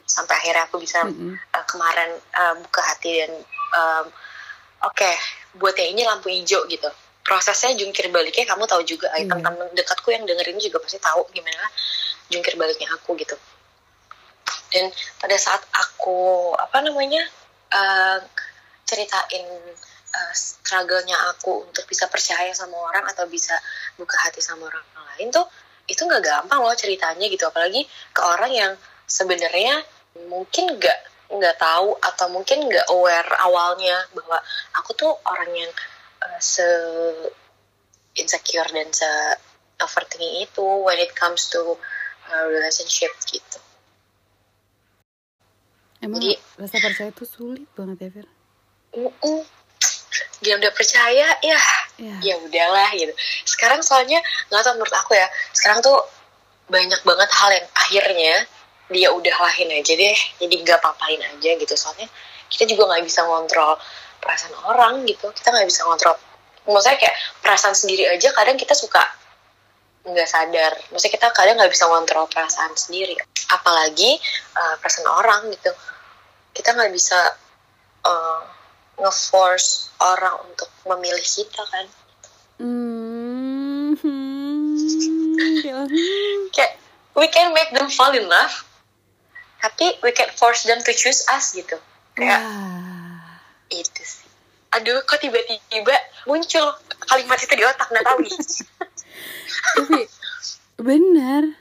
[0.06, 1.34] sampai akhirnya aku bisa Mm-mm.
[1.38, 3.32] eh, kemarin eh, buka hati dan
[3.74, 4.06] em,
[4.82, 5.10] oke
[5.58, 6.90] buat yang ini lampu hijau gitu.
[7.26, 9.26] prosesnya jungkir baliknya kamu tahu juga Iya.
[9.26, 11.66] teman-teman dekatku yang dengerin juga pasti tahu gimana
[12.30, 13.34] jungkir baliknya aku gitu
[14.76, 17.24] dan pada saat aku apa namanya
[17.72, 18.18] eh,
[18.84, 19.46] ceritain
[20.12, 23.56] eh, struggle-nya aku untuk bisa percaya sama orang atau bisa
[23.96, 24.84] buka hati sama orang
[25.16, 25.48] lain tuh
[25.88, 28.72] itu nggak gampang loh ceritanya gitu apalagi ke orang yang
[29.06, 29.80] sebenarnya
[30.28, 34.38] mungkin nggak nggak tahu atau mungkin nggak aware awalnya bahwa
[34.78, 35.72] aku tuh orang yang
[36.22, 36.66] uh, se
[38.14, 39.08] insecure dan se
[39.82, 41.76] overthinking itu when it comes to
[42.32, 43.58] uh, relationship gitu.
[46.04, 48.26] Emang Jadi- rasa percaya itu sulit banget ya Fir
[48.96, 49.40] Mm-mm.
[50.40, 51.60] Dia udah percaya ya
[51.96, 53.12] ya ya udahlah gitu.
[53.48, 54.20] Sekarang soalnya
[54.52, 55.28] nggak tahu menurut aku ya.
[55.52, 55.96] Sekarang tuh
[56.68, 58.34] banyak banget hal yang akhirnya
[58.92, 60.18] dia udahlah,in aja deh.
[60.40, 61.74] Jadi nggak papain aja gitu.
[61.76, 62.08] Soalnya
[62.52, 63.80] kita juga nggak bisa ngontrol
[64.20, 65.28] perasaan orang gitu.
[65.32, 66.16] Kita nggak bisa ngontrol.
[66.68, 69.00] Maksudnya kayak perasaan sendiri aja kadang kita suka
[70.06, 70.72] nggak sadar.
[70.94, 73.18] Maksudnya kita kadang nggak bisa ngontrol perasaan sendiri.
[73.50, 74.16] Apalagi
[74.54, 75.74] uh, perasaan orang gitu.
[76.54, 77.18] Kita nggak bisa
[78.06, 78.42] uh,
[79.02, 81.86] nge-force orang untuk memilih kita kan.
[82.56, 83.92] Hmm,
[86.56, 86.72] kayak
[87.16, 88.64] we can make them fall in love
[89.60, 91.76] tapi we can force them to choose us gitu
[92.14, 92.40] kayak
[93.72, 94.28] itu sih
[94.76, 95.96] aduh kok tiba-tiba
[96.28, 96.76] muncul
[97.08, 98.32] kalimat itu di otak nggak tahu nih
[99.76, 100.08] tapi
[100.80, 101.56] bener.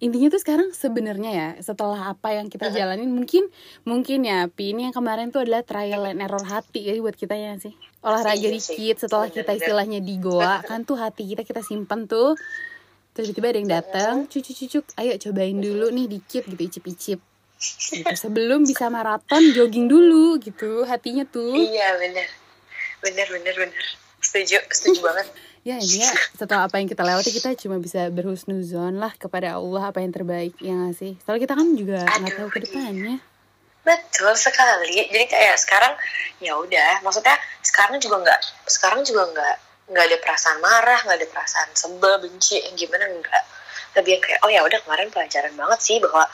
[0.00, 3.52] Intinya tuh sekarang sebenarnya ya setelah apa yang kita jalanin mungkin
[3.84, 7.36] mungkin ya Pi ini yang kemarin tuh adalah trial and error hati ya buat kita
[7.36, 7.76] ya sih.
[8.00, 8.80] Olahraga Iya sih.
[8.80, 12.32] dikit setelah kita istilahnya di goa kan tuh hati kita kita simpen tuh.
[13.12, 17.20] Terus tiba-tiba ada yang datang cucuk ayo cobain dulu nih dikit gitu icip icip
[17.92, 21.60] gitu sebelum bisa maraton jogging dulu gitu hatinya tuh.
[21.60, 22.24] Iya bener.
[23.04, 23.84] Bener bener bener.
[24.24, 25.28] Setuju setuju banget
[25.60, 30.00] ya intinya setelah apa yang kita lewati kita cuma bisa berhusnuzon lah kepada Allah apa
[30.00, 31.12] yang terbaik ya gak sih?
[31.20, 33.16] Soalnya kita kan juga nggak tahu ke depannya.
[33.84, 35.08] Betul sekali.
[35.08, 35.92] Jadi kayak sekarang
[36.40, 39.56] ya udah maksudnya sekarang juga nggak sekarang juga nggak
[39.92, 43.44] nggak ada perasaan marah nggak ada perasaan sebel benci yang gimana enggak
[43.98, 46.24] lebih yang kayak oh ya udah kemarin pelajaran banget sih bahwa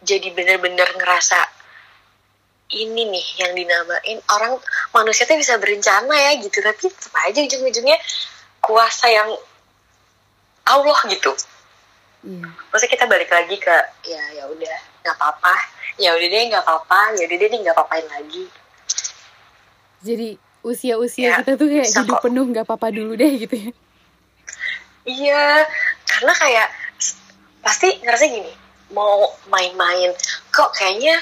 [0.00, 1.38] jadi bener-bener ngerasa
[2.70, 4.56] ini nih yang dinamain orang
[4.94, 7.98] manusia tuh bisa berencana ya gitu tapi tetap aja ujung-ujungnya
[8.60, 9.28] kuasa yang
[10.64, 11.32] Allah gitu.
[12.20, 12.46] Iya.
[12.70, 15.54] Maksudnya kita balik lagi ke ya ya udah nggak apa-apa.
[15.96, 17.00] Ya udah deh nggak apa-apa.
[17.16, 18.44] Ya udah deh nggak apa-apain lagi.
[20.00, 20.28] Jadi
[20.60, 22.22] usia-usia Ya, kita tuh kayak hidup kok.
[22.28, 23.70] penuh nggak apa-apa dulu deh gitu ya.
[25.08, 25.44] Iya
[26.04, 26.68] karena kayak
[27.64, 28.52] pasti ngerasa gini
[28.92, 30.12] mau main-main.
[30.52, 31.16] Kok kayaknya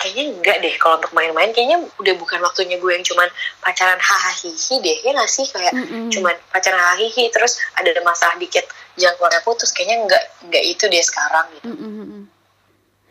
[0.00, 3.28] kayaknya enggak deh kalau untuk main-main kayaknya udah bukan waktunya gue yang cuman
[3.60, 6.10] pacaran hahaha hihi deh ya nggak sih kayak Mm-mm.
[6.12, 10.84] cuman pacaran hahaha hihi terus ada masalah dikit jangan keluarnya putus kayaknya enggak enggak itu
[10.86, 12.24] deh sekarang gitu Mm, mm, mm.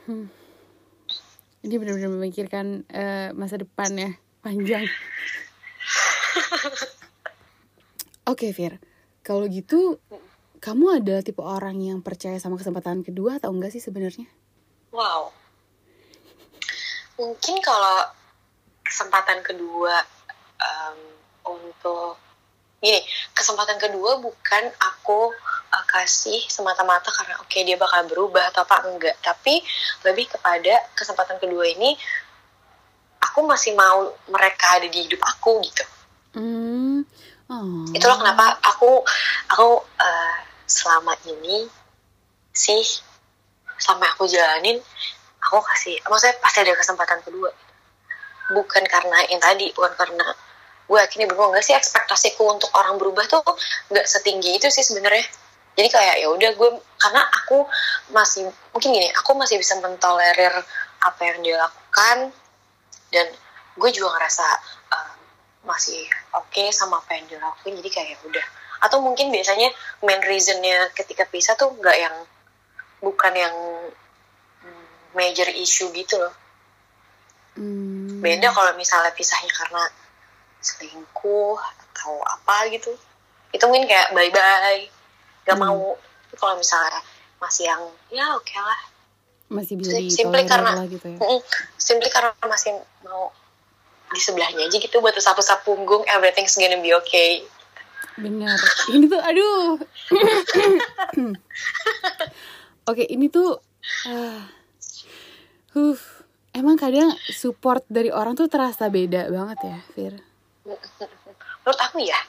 [0.04, 0.28] Hmm.
[1.64, 4.12] ini benar-benar memikirkan eh, masa depan ya
[4.44, 4.84] panjang
[8.32, 8.80] oke Fir
[9.24, 10.00] kalau gitu
[10.60, 14.28] kamu ada tipe orang yang percaya sama kesempatan kedua atau enggak sih sebenarnya
[14.94, 15.34] Wow.
[17.20, 18.10] Mungkin kalau
[18.84, 20.02] kesempatan kedua
[20.60, 20.98] em,
[21.46, 22.18] untuk
[22.84, 23.00] gini,
[23.32, 25.32] kesempatan kedua bukan aku
[25.72, 29.64] uh, kasih semata-mata karena oke dia bakal berubah atau apa enggak, tapi
[30.04, 31.96] lebih kepada kesempatan kedua ini
[33.24, 35.84] aku masih mau mereka ada di hidup aku gitu.
[36.36, 37.00] hmm.
[37.48, 37.88] oh.
[37.96, 39.00] Itulah kenapa aku
[39.48, 40.36] aku uh,
[40.68, 41.66] selama ini
[42.52, 42.84] sih
[43.80, 44.78] sampai aku jalanin
[45.54, 47.54] aku kasih maksudnya pasti ada kesempatan kedua.
[48.50, 50.26] Bukan karena yang tadi bukan karena
[50.90, 53.46] gue yakin bener nggak sih ekspektasiku untuk orang berubah tuh
[53.94, 55.22] nggak setinggi itu sih sebenarnya.
[55.78, 57.70] Jadi kayak ya udah gue karena aku
[58.10, 60.54] masih mungkin gini aku masih bisa mentolerir
[61.02, 62.34] apa yang dia lakukan
[63.14, 63.28] dan
[63.78, 64.46] gue juga ngerasa
[64.90, 65.14] uh,
[65.66, 66.02] masih
[66.34, 68.46] oke sama apa yang dia lakuin jadi kayak ya udah.
[68.84, 69.70] Atau mungkin biasanya
[70.02, 72.16] main reasonnya ketika pisah tuh nggak yang
[73.00, 73.56] bukan yang
[75.14, 76.34] major issue gitu loh
[77.54, 78.18] Hmm.
[78.18, 79.86] beda kalau misalnya pisahnya karena
[80.58, 81.54] selingkuh
[81.94, 82.90] atau apa gitu
[83.50, 84.90] itu mungkin kayak bye bye
[85.46, 85.62] gak Hmm.
[85.62, 85.94] mau
[86.34, 86.98] kalau misalnya
[87.38, 88.80] masih yang ya oke lah
[89.54, 91.18] masih bisa Sim- simply karena- gitu ya
[91.78, 92.74] simply karena masih
[93.06, 93.30] mau
[94.10, 97.46] di sebelahnya aja gitu buat sapu-sapu punggung everything's gonna be okay
[98.14, 98.62] Benar.
[98.90, 99.74] Ini tuh aduh.
[102.86, 103.58] Oke, ini tuh
[104.06, 104.38] ah,
[105.74, 106.00] huh,
[106.54, 110.14] emang kadang support dari orang tuh terasa beda banget ya, Fir.
[111.64, 112.20] menurut aku ya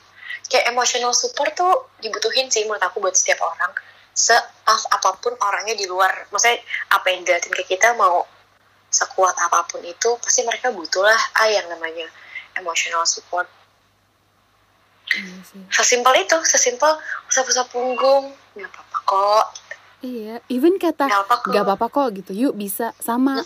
[0.51, 3.73] kayak emotional support tuh dibutuhin sih menurut aku buat setiap orang.
[4.15, 4.35] Se
[4.67, 6.31] apa pun orangnya di luar.
[6.31, 6.63] Maksudnya
[6.95, 8.23] apa yang dilihatin ke kita mau
[8.95, 12.07] sekuat apa pun itu pasti mereka butuh lah ah yang namanya
[12.55, 13.51] emotional support.
[15.15, 16.91] Iya sesimpel itu sesimpel
[17.31, 19.45] usap-usap punggung nggak apa-apa kok
[20.05, 21.09] Iya, even kata
[21.49, 22.37] nggak apa-apa kok gitu.
[22.37, 23.41] Yuk bisa sama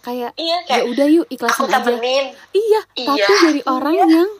[0.00, 1.78] kayak iya ya udah yuk ikhlasin aja.
[1.80, 4.02] temenin Iya, Iya, tapi dari orang iya.
[4.04, 4.30] yang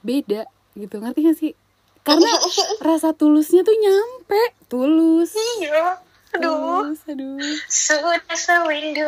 [0.00, 0.42] beda
[0.74, 0.94] gitu.
[0.96, 1.52] Ngerti gak sih?
[2.00, 2.32] Karena
[2.80, 5.32] rasa tulusnya tuh nyampe, tulus.
[5.56, 5.96] iya
[6.30, 7.36] aduh Tulus, aduh.
[7.66, 9.02] sudah sewindu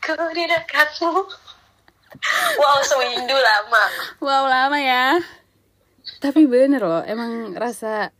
[0.00, 1.12] ku di dekatmu
[2.56, 3.84] wow sewindu lama
[4.18, 5.18] Wow, lama ya.
[6.18, 8.10] Tapi bener loh, emang rasa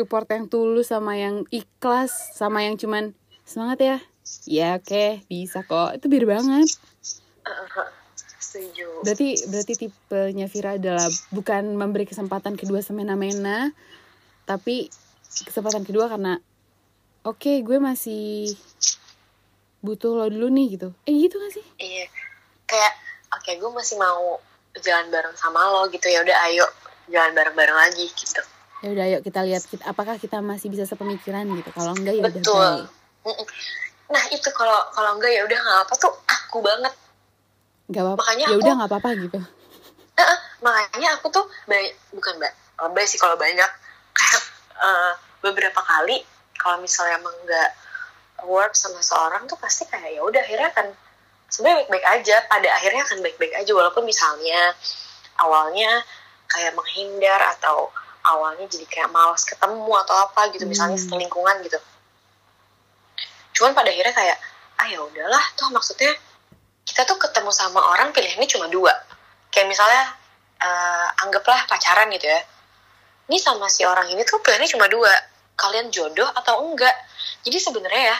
[0.00, 3.12] support yang tulus sama yang ikhlas sama yang cuman
[3.44, 3.98] semangat ya.
[4.48, 6.00] Ya oke, bisa kok.
[6.00, 6.72] Itu bir banget.
[8.40, 13.70] setuju Berarti berarti tipenya Vira adalah bukan memberi kesempatan kedua semena-mena,
[14.48, 14.88] tapi
[15.44, 16.40] kesempatan kedua karena
[17.22, 18.56] oke gue masih
[19.84, 20.88] butuh lo dulu nih gitu.
[21.04, 21.66] Eh gitu gak sih?
[21.80, 22.08] iya
[22.70, 22.94] kayak
[23.34, 24.38] oke gue masih mau
[24.78, 26.66] jalan bareng sama lo gitu ya udah ayo
[27.10, 28.42] jalan bareng-bareng lagi gitu
[28.80, 31.70] Ya udah ayo kita lihat kita, apakah kita masih bisa sepemikiran gitu.
[31.76, 33.28] Kalau enggak ya udah betul bye.
[33.28, 33.46] Mm-mm.
[34.10, 36.94] nah itu kalau kalau enggak ya udah nggak apa tuh aku banget
[37.90, 38.20] Gak apa-apa.
[38.22, 39.38] Makanya Ya udah nggak apa-apa gitu.
[40.14, 43.70] Heeh, makanya aku tuh banyak bukan mbak lebih sih kalau banyak
[44.16, 44.42] kayak
[44.80, 45.12] eh,
[45.44, 46.22] beberapa kali
[46.56, 47.70] kalau misalnya emang nggak
[48.48, 50.86] work sama seorang tuh pasti kayak ya udah akhirnya kan
[51.50, 54.72] sebenarnya baik-baik aja pada akhirnya akan baik-baik aja walaupun misalnya
[55.40, 56.04] awalnya
[56.48, 57.92] kayak menghindar atau
[58.24, 61.08] awalnya jadi kayak malas ketemu atau apa gitu misalnya Hmm.
[61.08, 61.78] selingkungan gitu.
[63.56, 64.38] Cuman pada akhirnya kayak
[64.80, 66.12] ah ya udahlah toh maksudnya
[66.84, 68.92] kita tuh ketemu sama orang pilihannya cuma dua.
[69.52, 70.04] Kayak misalnya
[70.60, 72.40] eh, anggaplah pacaran gitu ya.
[73.30, 75.12] Ini sama si orang ini tuh pilihannya cuma dua
[75.56, 76.92] kalian jodoh atau enggak?
[77.44, 78.18] Jadi sebenarnya ya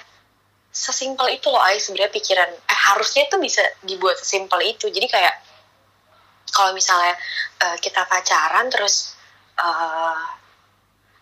[0.70, 2.48] sesimpel itu loh ay sebenarnya pikiran.
[2.48, 4.86] Eh harusnya tuh bisa dibuat sesimpel itu.
[4.88, 5.34] Jadi kayak
[6.52, 7.16] kalau misalnya
[7.64, 9.19] eh, kita pacaran terus
[9.60, 10.20] eh,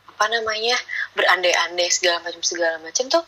[0.09, 0.77] apa namanya
[1.15, 3.25] berandai-andai segala macam segala macam tuh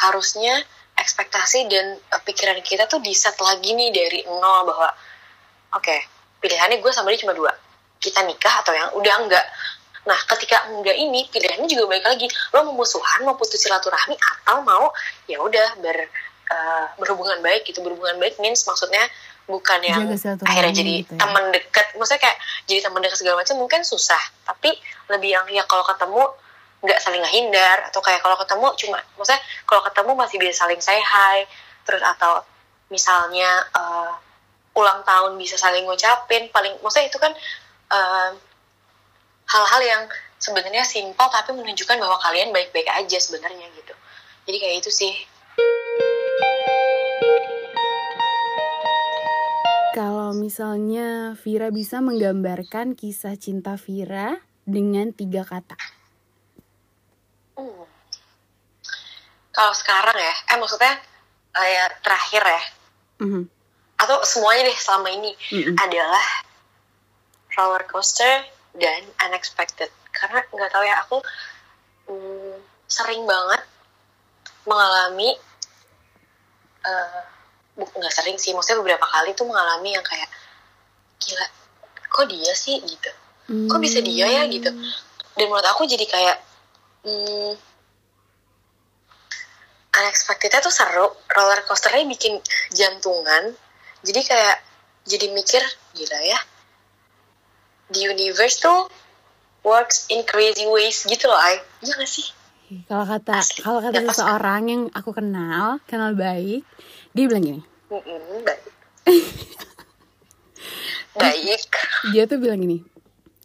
[0.00, 0.60] harusnya
[0.96, 4.88] ekspektasi dan eh, pikiran kita tuh di set lagi nih dari nol bahwa
[5.76, 5.96] oke
[6.44, 7.52] pilihannya gue sama dia cuma dua
[8.02, 9.46] kita nikah atau yang udah enggak.
[10.02, 12.26] Nah ketika enggak ini pilihannya juga balik lagi.
[12.50, 14.90] Lo mau musuhan mau putus silaturahmi atau mau
[15.30, 16.10] ya udah ber
[16.50, 17.78] eh, berhubungan baik gitu.
[17.86, 19.06] Berhubungan baik means maksudnya
[19.50, 20.06] bukan yang
[20.46, 21.20] akhirnya jadi gitu ya.
[21.20, 22.38] teman dekat maksudnya kayak
[22.70, 24.20] jadi teman dekat segala macam mungkin susah.
[24.46, 24.70] Tapi
[25.10, 26.22] lebih yang ya kalau ketemu
[26.82, 30.98] nggak saling ngehindar atau kayak kalau ketemu cuma maksudnya kalau ketemu masih bisa saling say
[31.02, 31.46] hi.
[31.82, 32.46] Terus atau
[32.88, 34.12] misalnya eh,
[34.78, 36.46] ulang tahun bisa saling ngucapin.
[36.54, 37.34] Paling maksudnya itu kan
[37.90, 38.30] eh,
[39.50, 40.02] hal-hal yang
[40.38, 43.94] sebenarnya simpel tapi menunjukkan bahwa kalian baik-baik aja sebenarnya gitu.
[44.46, 45.14] Jadi kayak itu sih
[50.32, 55.76] Kalau misalnya Vira bisa menggambarkan kisah cinta Vira dengan tiga kata.
[57.52, 57.84] Hmm.
[59.52, 60.96] kalau sekarang ya eh maksudnya
[61.52, 62.62] ya, terakhir ya
[63.20, 63.44] Mhm,
[64.00, 65.76] atau semuanya deh selama ini mhm.
[65.76, 66.26] adalah
[67.52, 68.48] roller coaster
[68.80, 71.20] dan unexpected karena nggak tahu ya aku
[72.08, 72.56] mm,
[72.88, 73.68] sering banget
[74.64, 77.41] mengalami bu-
[77.76, 78.52] nggak sering sih.
[78.52, 80.28] Maksudnya beberapa kali tuh mengalami yang kayak
[81.22, 81.46] gila
[82.12, 82.80] kok dia sih?
[82.82, 83.10] Gitu.
[83.68, 84.42] Kok bisa dia ya?
[84.48, 84.68] Gitu.
[85.32, 86.36] Dan menurut aku jadi kayak
[87.08, 87.52] hmm,
[89.92, 91.08] unexpectednya tuh seru.
[91.32, 92.36] Roller coasternya bikin
[92.72, 93.52] jantungan.
[94.02, 94.56] Jadi kayak
[95.08, 95.62] jadi mikir
[95.96, 96.38] gila ya
[97.92, 98.88] the universe tuh
[99.62, 101.04] works in crazy ways.
[101.04, 102.26] Gitu loh ay iya gak sih?
[102.88, 106.64] Kalau kata kalau kata Ya, seseorang yang aku kenal, kenal baik,
[107.12, 107.60] dia bilang gini.
[107.92, 108.60] Mm-mm, baik
[111.20, 111.68] baik
[112.16, 112.80] Dia tuh bilang gini.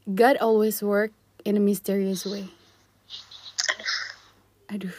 [0.07, 1.11] God always work
[1.43, 2.47] in a mysterious way.
[4.72, 4.91] Aduh.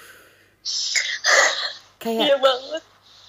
[2.02, 2.82] Kayak iya banget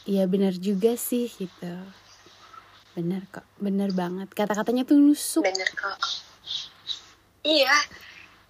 [0.10, 1.74] Iya benar juga sih gitu.
[2.98, 4.34] Benar kok, benar banget.
[4.34, 5.46] Kata-katanya tuh nusuk.
[5.46, 5.98] bener kok
[7.44, 7.72] iya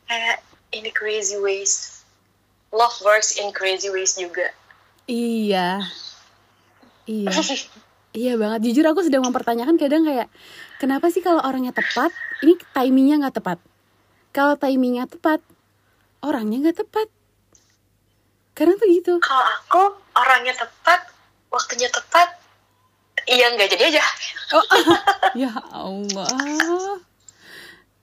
[0.10, 0.42] kayak
[0.74, 2.02] in crazy ways
[2.74, 4.50] love works in crazy ways juga
[5.10, 5.82] Iya.
[7.10, 7.34] Iya.
[8.10, 8.66] Iya banget.
[8.66, 10.34] Jujur aku sedang mempertanyakan kadang kayak
[10.82, 12.10] kenapa sih kalau orangnya tepat,
[12.42, 13.62] ini timingnya nggak tepat.
[14.34, 15.46] Kalau timingnya tepat,
[16.26, 17.06] orangnya nggak tepat.
[18.58, 19.14] Karena tuh gitu.
[19.22, 19.84] kalau aku
[20.18, 21.06] orangnya tepat
[21.54, 22.34] waktunya tepat
[23.30, 24.04] iya nggak jadi aja
[24.58, 24.66] Oh,
[25.46, 26.26] ya Allah.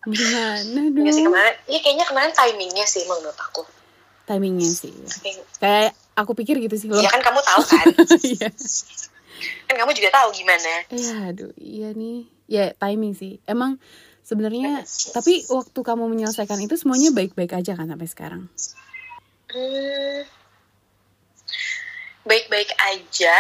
[0.07, 0.80] Gimana
[1.11, 1.34] sih dong?
[1.34, 3.66] kemarin, ya kayaknya kemarin timingnya sih menurut aku.
[4.27, 4.91] Timingnya sih.
[5.22, 6.99] Kayak- Kayak aku pikir gitu sih loh.
[6.99, 7.87] Ya kan kamu tahu kan,
[8.35, 8.49] Iya.
[9.64, 10.72] kan kamu juga tahu gimana.
[10.89, 12.27] Iya, aduh, iya nih.
[12.47, 13.39] Ya, timing sih.
[13.45, 13.79] Emang
[14.22, 18.43] sebenarnya tapi waktu kamu menyelesaikan itu semuanya baik-baik aja kan sampai sekarang.
[19.47, 20.20] Hmm,
[22.22, 23.37] baik-baik aja,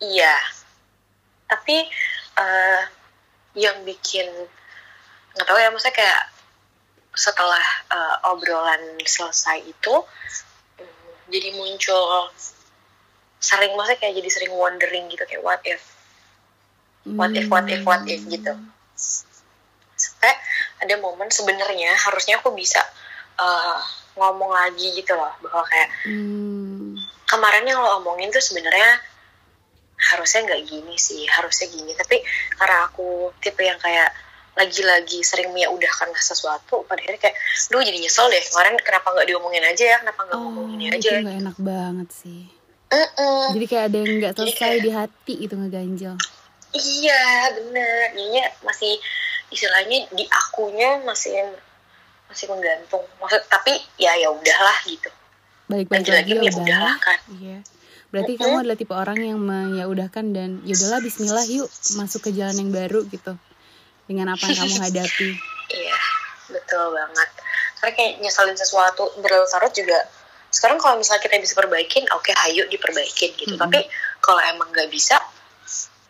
[0.00, 0.34] iya.
[1.44, 1.84] Tapi
[2.34, 2.80] eh,
[3.54, 4.24] yang bikin
[5.32, 6.20] nggak tahu ya, maksudnya kayak
[7.12, 9.94] setelah eh, obrolan selesai itu,
[10.80, 12.32] hmm, jadi muncul
[13.42, 15.82] sering maksudnya kayak jadi sering wondering gitu kayak what if,
[17.04, 18.54] what if, what if, what if gitu.
[19.98, 20.34] Sampai
[20.82, 22.80] ada momen sebenarnya harusnya aku bisa
[23.38, 23.78] eh,
[24.16, 26.98] ngomong lagi gitu loh bahwa kayak Hmm.
[27.24, 29.00] kemarin yang lo omongin tuh sebenarnya
[30.12, 32.20] harusnya nggak gini sih harusnya gini tapi
[32.58, 34.10] karena aku tipe yang kayak
[34.54, 37.36] lagi-lagi sering meyaudahkan sesuatu pada akhirnya kayak
[37.66, 40.86] duh jadi nyesel deh kemarin kenapa nggak diomongin aja ya kenapa nggak Oh, ngomongin ini
[40.90, 42.42] itu aja nggak enak banget sih.
[42.88, 43.44] Mm-mm.
[43.52, 46.14] Jadi kayak ada yang nggak selesai kayak- di hati itu ngeganjel.
[46.72, 47.22] iya
[47.54, 48.96] bener jadinya masih
[49.48, 51.36] istilahnya di akunya masih
[52.26, 55.08] masih menggantung maksud tapi ya ya udahlah gitu
[55.66, 57.58] Balik-balik lagi-lagi lagi ya ya udahlah kan Iya.
[58.08, 62.70] Berarti kamu adalah tipe orang yang meyaudahkan dan yaudahlah Bismillah yuk masuk ke jalan yang
[62.70, 63.36] baru gitu
[64.06, 65.30] dengan apa yang kamu hadapi.
[65.72, 65.96] Iya,
[66.52, 67.28] betul banget.
[67.80, 70.04] Karena kayak nyesalin sesuatu berlarut-larut juga.
[70.52, 73.56] Sekarang kalau misalnya kita bisa perbaikin, oke, hayu diperbaikin gitu.
[73.56, 73.64] Mm-mm.
[73.64, 73.88] Tapi
[74.20, 75.16] kalau emang nggak bisa,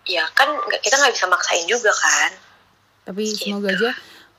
[0.03, 0.51] ya kan
[0.83, 2.31] kita nggak bisa maksain juga kan.
[3.07, 3.87] Tapi semoga Gitu.
[3.87, 3.91] aja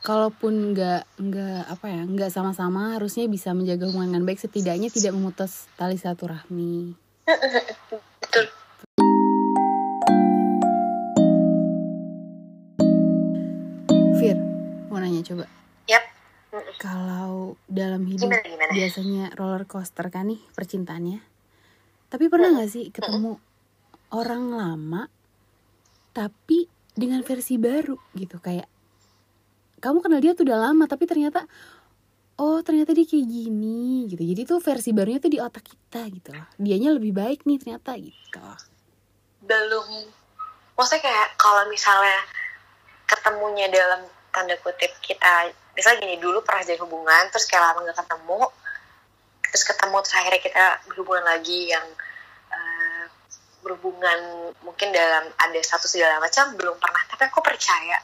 [0.03, 5.15] kalaupun nggak nggak apa ya nggak sama-sama harusnya bisa menjaga hubungan dengan baik setidaknya tidak
[5.15, 6.91] memutus tali silaturahmi.
[8.27, 8.51] Betul.
[14.23, 14.39] Fir,
[14.87, 15.51] mau nanya coba.
[15.83, 16.03] Yap.
[16.79, 18.71] Kalau dalam hidup Gimana gimana?
[18.71, 21.19] biasanya roller coaster kan nih percintaannya.
[22.07, 23.35] Tapi pernah nggak sih ketemu
[24.15, 25.11] orang lama
[26.15, 28.69] tapi dengan versi baru gitu kayak
[29.83, 31.43] kamu kenal dia tuh udah lama tapi ternyata
[32.39, 34.23] oh ternyata dia kayak gini gitu.
[34.23, 36.47] Jadi tuh versi barunya tuh di otak kita gitu loh.
[36.55, 38.39] Dianya lebih baik nih ternyata gitu.
[39.43, 40.07] Belum.
[40.79, 42.23] Maksudnya kayak kalau misalnya
[43.03, 48.01] ketemunya dalam tanda kutip kita, misalnya gini dulu pernah jadi hubungan, terus kayak lama nggak
[48.01, 48.41] ketemu,
[49.53, 51.85] terus ketemu terus akhirnya kita berhubungan lagi yang
[52.49, 53.05] eh,
[53.61, 58.01] berhubungan mungkin dalam ada satu segala macam belum pernah tapi aku percaya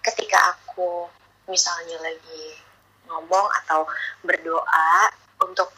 [0.00, 1.12] ketika aku
[1.52, 2.56] misalnya lagi
[3.04, 3.84] ngomong atau
[4.24, 5.12] berdoa
[5.44, 5.68] untuk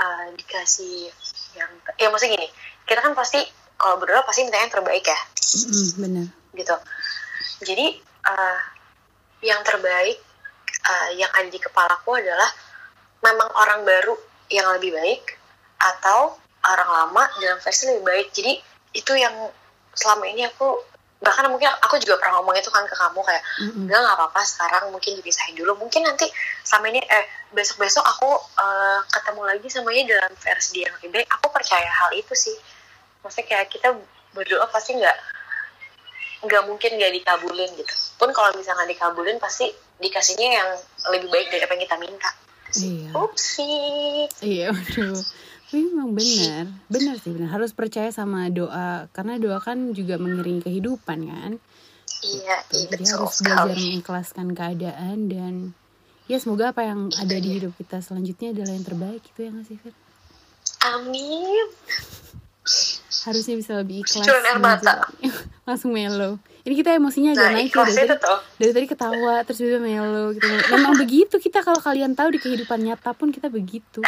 [0.00, 1.12] eh, dikasih
[1.52, 1.68] yang
[2.00, 2.48] ya maksudnya gini
[2.88, 3.44] kita kan pasti
[3.76, 5.20] kalau berdoa pasti minta yang terbaik ya
[6.00, 6.26] bener.
[6.56, 6.76] gitu
[7.68, 8.58] jadi eh,
[9.42, 10.18] yang terbaik
[10.82, 12.50] eh, yang ada di kepalaku adalah
[13.22, 14.14] memang orang baru
[14.50, 15.38] yang lebih baik
[15.78, 18.28] atau orang lama dalam versi lebih baik.
[18.30, 18.52] Jadi
[18.94, 19.34] itu yang
[19.92, 20.78] selama ini aku
[21.22, 23.86] bahkan mungkin aku juga pernah ngomong itu kan ke kamu kayak Mm-mm.
[23.86, 25.78] enggak nggak apa-apa sekarang mungkin dipisahin dulu.
[25.78, 26.26] Mungkin nanti
[26.66, 27.24] sama ini eh
[27.54, 31.28] besok besok aku eh, ketemu lagi sama ini dalam versi dia yang lebih baik.
[31.38, 32.54] Aku percaya hal itu sih.
[33.22, 33.88] Maksudnya kayak kita
[34.34, 35.18] berdoa pasti nggak
[36.42, 39.70] nggak mungkin nggak dikabulin gitu pun kalau misalnya dikabulin pasti
[40.02, 40.68] dikasihnya yang
[41.14, 42.30] lebih baik dari apa yang kita minta
[42.72, 43.10] Iya.
[43.12, 43.72] Upsi.
[44.40, 44.72] Iya.
[44.72, 47.48] Tapi memang benar, benar sih benar.
[47.52, 51.52] Harus percaya sama doa, karena doa kan juga mengiringi kehidupan kan.
[52.22, 55.54] Iya, Tuh, iya Jadi betul harus belajar mengikhlaskan keadaan dan
[56.30, 59.66] ya semoga apa yang ada di hidup kita selanjutnya adalah yang terbaik itu ya nggak
[59.66, 59.94] sih Fir?
[60.92, 61.66] Amin.
[63.22, 64.24] Harusnya bisa lebih ikhlas.
[64.24, 65.02] Air mata.
[65.02, 65.34] menjalani-
[65.68, 66.42] Langsung melo.
[66.62, 68.18] Ini kita emosinya agak Nah, naik ya dari tadi,
[68.56, 70.46] dari tadi ketawa terus juga melo gitu.
[70.68, 73.98] Memang begitu kita kalau kalian tahu di kehidupan nyata pun kita begitu.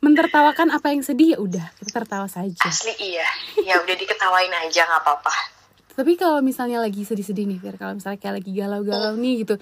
[0.00, 2.54] Mentertawakan apa yang sedih ya udah kita tertawa saja.
[2.62, 3.26] Asli iya.
[3.60, 5.34] Ya udah diketawain aja nggak apa-apa.
[5.90, 9.54] Tapi kalau misalnya lagi sedih-sedih nih, Fir, kalau misalnya kayak lagi galau-galau nih gitu,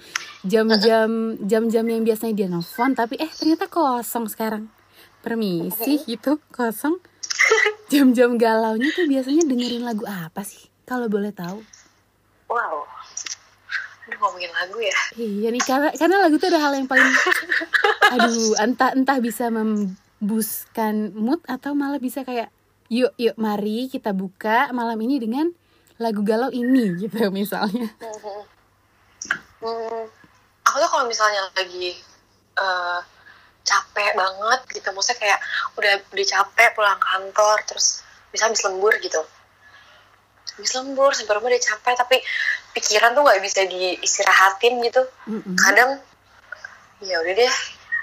[0.45, 1.09] jam-jam
[1.41, 4.71] jam-jam yang biasanya dia nelfon, tapi eh ternyata kosong sekarang.
[5.19, 6.95] Permisi gitu, kosong.
[7.91, 10.69] Jam-jam galaunya tuh biasanya dengerin lagu apa sih?
[10.85, 11.61] Kalau boleh tahu.
[12.49, 12.85] Wow.
[14.09, 14.97] Aduh ngomongin lagu ya.
[15.13, 17.05] Iya nih karena karena lagu tuh ada hal yang paling
[18.17, 22.49] aduh entah entah bisa membuskan mood atau malah bisa kayak
[22.89, 25.53] yuk yuk mari kita buka malam ini dengan
[26.01, 27.93] lagu galau ini gitu misalnya.
[29.59, 30.03] Hmm,
[30.65, 31.99] aku tuh kalau misalnya lagi
[32.57, 32.99] eh,
[33.63, 35.39] capek banget gitu, maksudnya kayak
[35.77, 39.21] udah udah capek pulang kantor, terus bisa habis lembur gitu.
[40.59, 42.17] habis lembur sampai rumah udah capek tapi
[42.75, 45.01] pikiran tuh nggak bisa diistirahatin gitu.
[45.31, 45.55] Mm-mm.
[45.55, 46.03] kadang
[46.99, 47.55] ya udah deh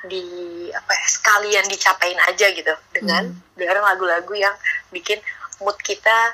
[0.09, 0.25] di
[0.73, 2.73] apa ya sekalian dicapain aja gitu.
[2.97, 3.61] Dengan Hmm.
[3.61, 4.57] dengerin lagu-lagu yang
[4.89, 5.21] bikin
[5.61, 6.33] mood kita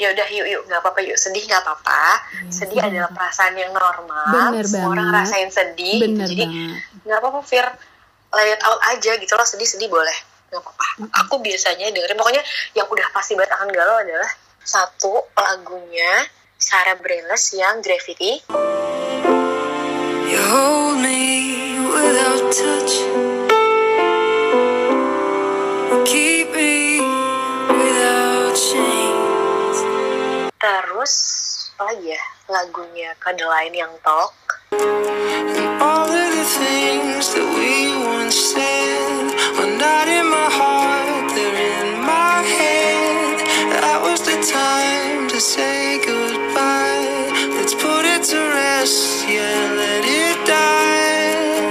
[0.00, 2.00] ya udah yuk yuk nggak apa-apa yuk sedih nggak apa-apa.
[2.16, 4.32] Iya, sedih sedih adalah perasaan yang normal.
[4.32, 6.44] Bener semua orang rasain sedih bener jadi
[7.04, 7.66] nggak apa-apa Fir
[8.34, 10.16] lay it out aja gitu loh sedih-sedih boleh
[10.48, 10.86] nggak apa-apa
[11.24, 14.30] aku biasanya dengerin pokoknya yang udah pasti banget akan galau adalah
[14.64, 18.44] satu lagunya Sarah Bareilles yang Gravity
[20.28, 23.00] You hold me without touch.
[26.04, 27.00] Keep me
[27.72, 29.78] without chains.
[30.58, 31.14] terus
[31.78, 34.34] apa lagi ya lagunya Cadeline yang Talk
[35.78, 42.02] all of the things that we once said were not in my heart, they're in
[42.02, 43.38] my head.
[43.78, 47.30] That was the time to say goodbye.
[47.54, 51.62] Let's put it to rest, yeah, let it die.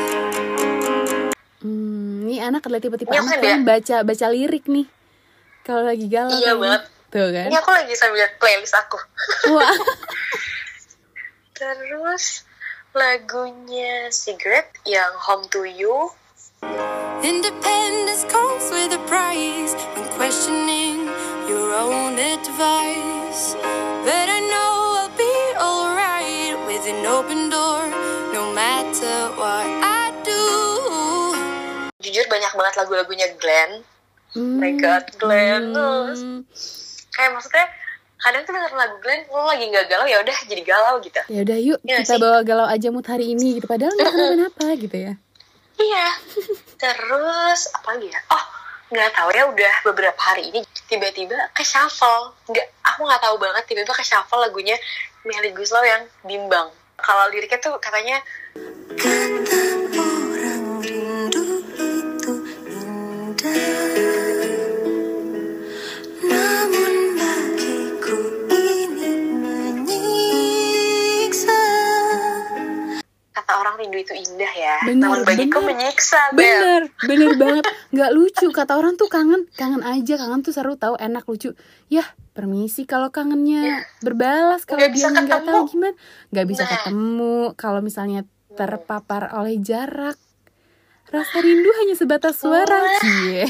[1.68, 4.88] Hmm, ini anak adalah tipe-tipe Iya, anak kan, yang baca baca lirik nih
[5.68, 6.96] kalau lagi galau Iya banget.
[7.08, 9.00] Tuh kan ini aku lagi sambil lihat playlist aku
[9.52, 9.72] wah
[11.58, 12.44] terus
[12.92, 16.12] lagunya Secret yang Home to You
[17.22, 21.06] Independence comes with a price when questioning
[21.50, 23.58] your own advice.
[24.06, 27.84] But I know I'll be alright with an open door,
[28.38, 30.46] no matter what I do.
[32.02, 33.82] jujur banyak banget lagu-lagunya Glenn
[34.38, 35.74] Hmm, my God, Glenn.
[35.74, 36.46] hmm.
[37.18, 37.66] Kayak maksudnya
[38.18, 41.22] kadang tuh denger lagu Glenn lo lagi nggak galau ya udah jadi galau gitu.
[41.30, 42.22] Ya udah yuk Iya kita sih.
[42.22, 43.66] bawa galau aja mood hari ini gitu.
[43.66, 45.14] Padahal nggak kenapa-napa gitu ya.
[45.78, 46.08] Iya.
[46.78, 48.22] Terus apa lagi ya?
[48.30, 48.44] Oh
[48.88, 52.34] nggak tahu ya udah beberapa hari ini tiba-tiba ke shuffle.
[52.50, 54.78] Nggak aku nggak tahu banget tiba-tiba ke shuffle lagunya
[55.26, 56.70] Melly Guslow yang bimbang.
[56.98, 58.18] Kalau liriknya tuh katanya
[58.98, 60.27] Kata
[73.58, 74.76] orang rindu itu indah ya.
[74.84, 75.70] Bener, namun bagiku bener.
[75.74, 76.40] menyiksa Bel.
[76.40, 77.66] bener bener banget.
[77.90, 81.58] Nggak lucu kata orang tuh kangen kangen aja kangen tuh seru tahu enak lucu.
[81.88, 83.84] Ya permisi kalau kangennya.
[84.00, 85.98] Berbalas kalau dia nggak tahu gimana.
[86.30, 86.72] Nggak bisa Nah.
[86.74, 87.38] ketemu.
[87.54, 90.18] Kalau misalnya terpapar oleh jarak
[91.08, 93.00] rasa rindu hanya sebatas suara Wah.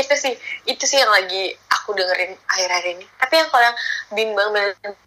[0.00, 0.34] itu sih
[0.68, 3.76] itu sih yang lagi aku dengerin akhir-akhir ini tapi yang kalau yang
[4.12, 4.48] bimbang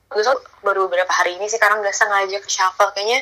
[0.10, 3.22] Guslow baru beberapa hari ini sih karena nggak sengaja ke shuffle kayaknya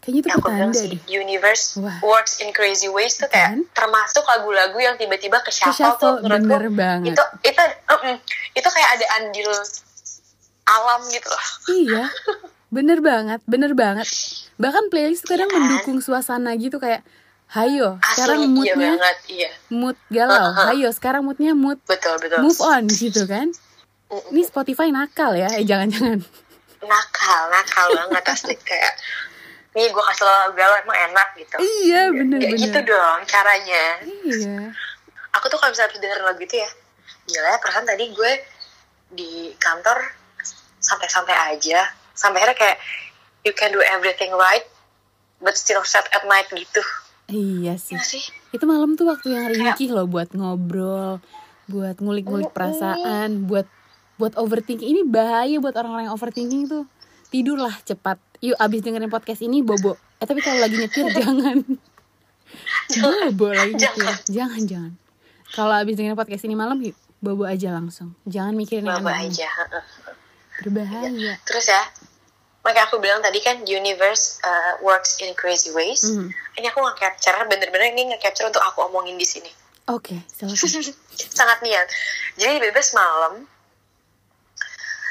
[0.00, 2.00] kayaknya itu yang aku bilang sih deh universe Wah.
[2.00, 3.68] works in crazy ways tuh kayak Kan?
[3.76, 8.16] termasuk lagu-lagu yang tiba-tiba ke Ke shuffle, tuh shuffle menurutku bener banget itu itu mm-mm,
[8.56, 9.50] itu kayak ada andil
[10.64, 12.04] alam gitu loh iya
[12.70, 14.08] bener banget bener banget
[14.56, 15.62] bahkan playlist kadang Iya kan?
[15.68, 17.04] mendukung suasana gitu kayak
[17.50, 19.50] hayo asli sekarang iya moodnya banget iya.
[19.74, 20.54] mood galau.
[20.54, 20.66] Heeh.
[20.70, 22.38] hayo sekarang moodnya mood betul betul.
[22.46, 23.50] move on gitu kan?
[24.10, 26.22] Ini Spotify nakal ya eh jangan-jangan.
[26.82, 28.54] Nakal nakal banget asli.
[28.58, 28.94] Kayak
[29.74, 31.56] nih gue kasih lo lagu galau emang enak gitu.
[31.58, 32.64] Iya bener Nggak bener.
[32.70, 33.84] gitu dong caranya.
[34.02, 34.56] Iya.
[35.38, 36.70] Aku tuh kalau misalnya dengerin lagu itu ya
[37.30, 38.32] gila ya perasaan tadi gue
[39.14, 39.98] di kantor
[40.78, 41.86] santai-santai aja.
[42.14, 42.78] Sampai akhirnya kayak
[43.42, 44.66] you can do everything right
[45.42, 46.82] but still sad at night gitu
[47.30, 47.94] iya sih.
[47.96, 48.24] Iya sih.
[48.50, 51.22] Itu malam tuh waktu yang ringkih loh buat ngobrol
[51.70, 53.64] buat ngulik-ngulik perasaan buat
[54.18, 54.90] buat overthinking.
[54.90, 56.84] Ini bahaya buat orang-orang yang overthinking tuh.
[57.30, 58.18] Tidurlah cepat.
[58.42, 59.94] Yuk abis dengerin podcast ini bobo.
[60.18, 61.62] Eh tapi kalau lagi nyetir jangan.
[63.30, 64.10] Bobo lagi nyetir.
[64.28, 64.62] Jangan.
[64.66, 64.92] Jangan
[65.50, 68.14] kalau abis dengerin podcast ini malam yuk bobo aja langsung.
[68.26, 69.30] Jangan mikirin yang Bawa aneh-aneh.
[69.30, 69.48] aja
[70.60, 71.32] berbahaya.
[71.46, 71.82] Terus ya
[72.60, 76.04] makanya aku bilang tadi kan universe uh, works in crazy ways.
[76.04, 76.28] Mhm.
[76.60, 79.48] ini aku nge-capture bener-bener ini nge-capture untuk aku omongin di sini.
[79.88, 80.92] Oke silakan.
[81.38, 81.86] Sangat niat.
[82.36, 83.48] Jadi bebas semalam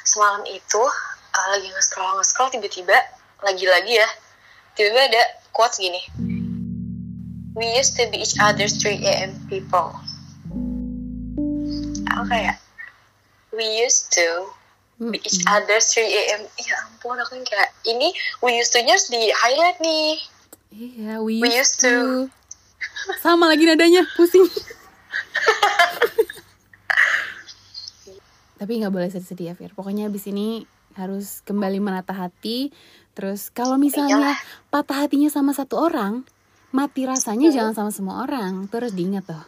[0.06, 2.97] semalam itu uh, lagi nge-scroll nge-scroll tiba-tiba
[3.41, 4.10] lagi-lagi ya
[4.78, 6.00] tiba-tiba ada quotes gini.
[7.58, 9.36] We used to be each other's 3 a.m.
[9.52, 9.91] people.
[12.14, 12.62] Aku kayak
[13.52, 14.47] we used to
[15.00, 15.56] be each Mm-mm.
[15.56, 16.43] other's 3 a.m.
[16.60, 18.12] ya ampun aku yang kayak ini
[18.43, 20.20] we used to harus di highlight nih.
[20.70, 22.28] Iya we, We used used to.
[23.24, 24.43] sama lagi nadanya pusing.
[28.60, 29.72] Tapi nggak boleh sedih-sedih ya Fir.
[29.72, 30.68] Pokoknya abis ini
[31.00, 32.76] harus kembali menata hati.
[33.16, 34.36] Terus kalau misalnya
[34.68, 36.28] patah hatinya sama satu orang
[36.70, 38.68] mati rasanya jangan sama semua orang.
[38.68, 39.39] Terus diingat tuh.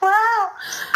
[0.00, 0.40] Wow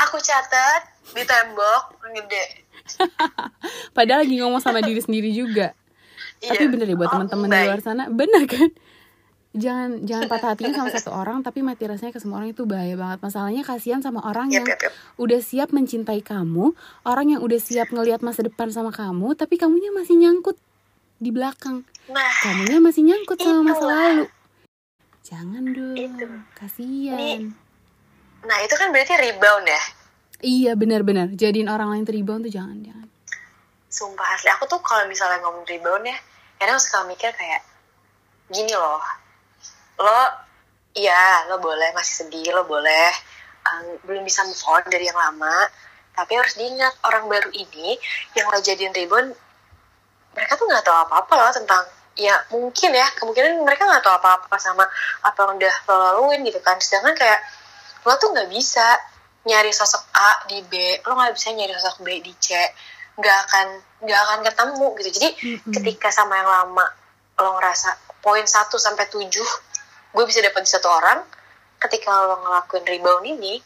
[0.05, 2.64] aku catat di tembok gede
[3.97, 5.72] Padahal lagi ngomong sama diri sendiri juga.
[6.39, 6.70] Tapi Iya.
[6.70, 8.68] bener deh buat Oh, teman-teman di luar sana, bener kan?
[9.55, 12.99] Jangan jangan patah hatinya sama satu orang tapi mati rasanya ke semua orang itu bahaya
[12.99, 13.22] banget.
[13.22, 14.91] Masalahnya kasihan sama orang yang yap, yap.
[15.14, 19.89] udah siap mencintai kamu, orang yang udah siap ngelihat masa depan sama kamu, tapi kamunya
[19.89, 20.59] masih nyangkut
[21.16, 21.87] di belakang.
[22.05, 23.97] nah Kamunya masih nyangkut sama masa Itulah.
[23.97, 24.24] lalu.
[25.22, 25.97] Jangan dong.
[25.97, 26.26] Itu.
[26.53, 27.16] Kasihan.
[27.16, 27.55] Ini-
[28.45, 29.82] nah itu kan berarti rebound ya
[30.45, 31.32] Iya benar-benar.
[31.32, 33.09] Jadiin orang lain rebound tuh jangan jangan.
[33.95, 36.18] sumpah asli aku tuh kalau misalnya ngomong rebound ya
[36.59, 37.62] kadang suka mikir kayak
[38.51, 38.99] gini loh
[40.03, 40.20] lo
[40.99, 43.14] iya lo boleh masih sedih lo boleh
[43.62, 45.70] um, belum bisa move on dari yang lama
[46.11, 47.95] tapi harus diingat orang baru ini
[48.34, 49.30] yang lo jadiin rebound
[50.34, 51.86] mereka tuh nggak tahu apa-apa loh tentang
[52.18, 54.82] ya mungkin ya kemungkinan mereka nggak tahu apa-apa sama
[55.22, 57.38] apa yang udah lo laluin gitu kan sedangkan kayak
[58.03, 58.99] lo tuh nggak bisa
[59.45, 62.57] nyari sosok A di B lo nggak bisa nyari sosok B di C
[63.14, 63.66] nggak akan
[64.03, 65.72] nggak akan ketemu gitu jadi Mm-mm.
[65.72, 66.86] ketika sama yang lama
[67.38, 69.28] lo ngerasa poin 1 sampai 7
[70.14, 71.20] gue bisa dapat di satu orang
[71.78, 73.61] ketika lo ngelakuin rebound ini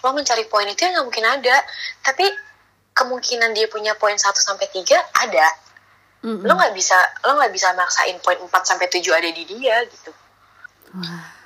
[0.00, 1.56] lo mencari poin itu yang nggak mungkin ada
[2.00, 2.24] tapi
[2.94, 4.86] kemungkinan dia punya poin 1 sampai 3
[5.26, 5.46] ada
[6.24, 6.46] Mm-mm.
[6.46, 6.96] lo nggak bisa
[7.26, 10.12] lo nggak bisa maksain poin 4 sampai 7 ada di dia gitu
[10.90, 11.38] Wah.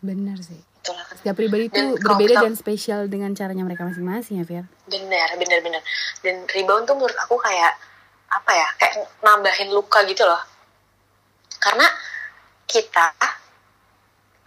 [0.00, 0.58] Bener sih.
[0.80, 4.44] Itulah kan Setiap pribadi Dan itu berbeda kita- dan spesial dengan caranya mereka masing-masing ya,
[4.44, 4.64] Fir.
[4.86, 5.82] benar benar benar
[6.20, 7.76] dan rebound tuh menurut aku kayak
[8.28, 10.40] apa ya kayak nambahin luka gitu loh
[11.56, 11.86] karena
[12.64, 13.12] kita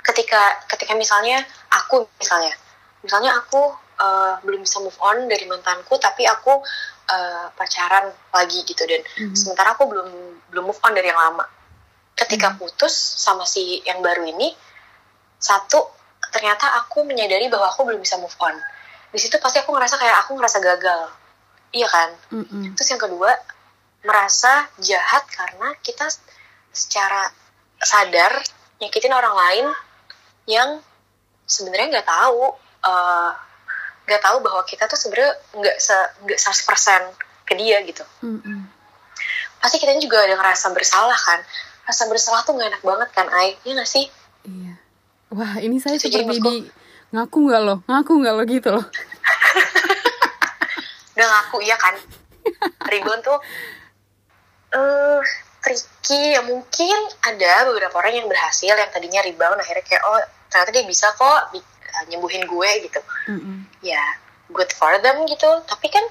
[0.02, 2.52] ketika ketika misalnya aku misalnya
[3.00, 3.62] misalnya aku
[3.96, 6.60] eh, belum bisa move on dari mantanku tapi aku
[7.06, 9.32] eh, pacaran lagi gitu dan Mhm.
[9.34, 10.08] sementara aku belum
[10.50, 11.46] belum move on dari yang lama
[12.16, 12.58] ketika Mhm.
[12.58, 14.52] putus sama si yang baru ini
[15.38, 15.84] satu
[16.34, 18.58] ternyata aku menyadari bahwa aku belum bisa move on.
[19.14, 21.14] Di situ pasti aku ngerasa kayak aku ngerasa gagal.
[21.74, 22.10] Iya kan?
[22.34, 22.74] Mm-mm.
[22.78, 23.34] terus yang kedua
[24.06, 26.06] merasa jahat karena kita
[26.70, 27.34] secara
[27.82, 28.42] sadar
[28.78, 29.66] nyakitin orang lain
[30.46, 30.70] yang
[31.50, 32.54] sebenarnya nggak tahu
[32.84, 33.32] eh,
[34.06, 35.96] nggak tahu bahwa kita tuh sebenarnya nggak se
[36.28, 38.04] nggak 100% ke dia gitu.
[38.22, 38.70] Mm-mm.
[39.64, 41.40] pasti kita juga ada ngerasa bersalah kan?
[41.88, 43.56] Rasa bersalah tuh nggak enak banget kan Ai?
[43.64, 44.06] Iya nggak sih?
[44.44, 44.83] Iya.
[45.34, 46.56] Wah, ini saya jadi seperti di
[47.14, 48.86] ngaku nggak loh, ngaku nggak lo gitu loh.
[51.14, 51.94] udah ngaku iya kan
[52.90, 53.38] rebound tuh
[54.74, 55.22] eh
[55.62, 60.18] tricky ya mungkin ada beberapa orang yang berhasil yang tadinya rebound akhirnya kayak oh
[60.50, 63.70] ternyata dia bisa kok eh, nyembuhin gue gitu Mm-mm.
[63.86, 64.02] ya
[64.50, 66.02] good for them gitu tapi kan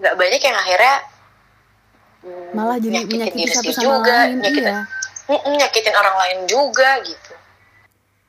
[0.00, 0.96] nggak banyak yang akhirnya
[2.24, 4.36] mm, Malah jadi nyakitin menyakiti diri satu sendiri sama juga lain.
[4.40, 4.74] nyakitin,
[5.24, 5.56] Iya.
[5.56, 7.23] Nyakitin orang lain juga gitu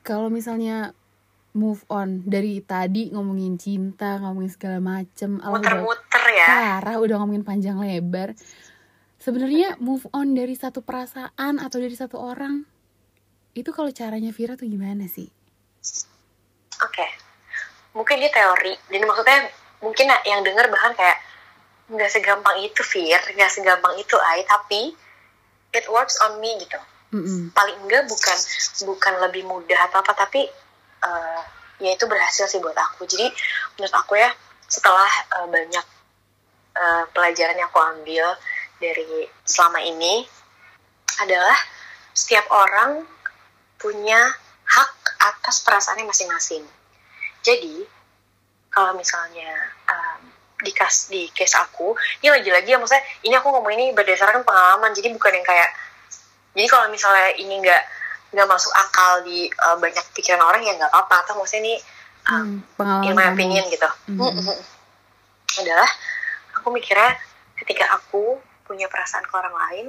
[0.06, 0.94] Kalau misalnya
[1.50, 6.46] move on dari tadi ngomongin cinta, ngomongin segala macem, muter-muter ya
[6.78, 8.38] parah udah ngomongin panjang lebar.
[9.18, 12.62] Sebenarnya move on dari satu perasaan atau dari satu orang
[13.56, 15.26] itu kalau caranya Vira tuh gimana sih?
[16.84, 17.06] Oke,
[17.96, 18.76] mungkin dia teori.
[18.92, 19.48] Dan maksudnya
[19.80, 21.18] mungkin yang denger bahkan kayak
[21.88, 24.44] nggak segampang itu, Fir, nggak segampang itu, Ai.
[24.44, 24.92] Tapi
[25.72, 26.76] it works on me gitu.
[27.14, 27.54] Mm-mm.
[27.54, 28.38] Paling enggak bukan
[28.88, 30.42] bukan lebih mudah atau apa, tapi
[31.04, 31.40] eh,
[31.82, 33.06] ya itu berhasil sih buat aku.
[33.06, 33.30] Jadi
[33.78, 34.30] menurut aku ya
[34.66, 35.86] setelah eh, banyak
[36.74, 38.26] eh, pelajaran yang aku ambil
[38.82, 40.26] dari selama ini
[41.22, 41.56] adalah
[42.12, 43.04] setiap orang
[43.76, 44.20] punya
[44.66, 46.64] hak atas perasaannya masing-masing.
[47.44, 47.86] Jadi
[48.72, 50.20] kalau misalnya um,
[50.60, 54.92] di kas di case aku, ini lagi-lagi ya maksudnya ini aku ngomong ini berdasarkan pengalaman,
[54.92, 55.70] jadi bukan yang kayak
[56.56, 57.82] jadi kalau misalnya ini nggak
[58.32, 61.74] nggak masuk akal di uh, banyak pikiran orang ya nggak apa-apa, atau maksudnya ini
[62.26, 63.88] um, Hmm, pengalaman in my opinion gitu.
[64.16, 64.56] Mm-mm.
[65.56, 65.88] adalah
[66.58, 67.16] aku mikirnya
[67.56, 69.86] ketika aku punya perasaan ke orang lain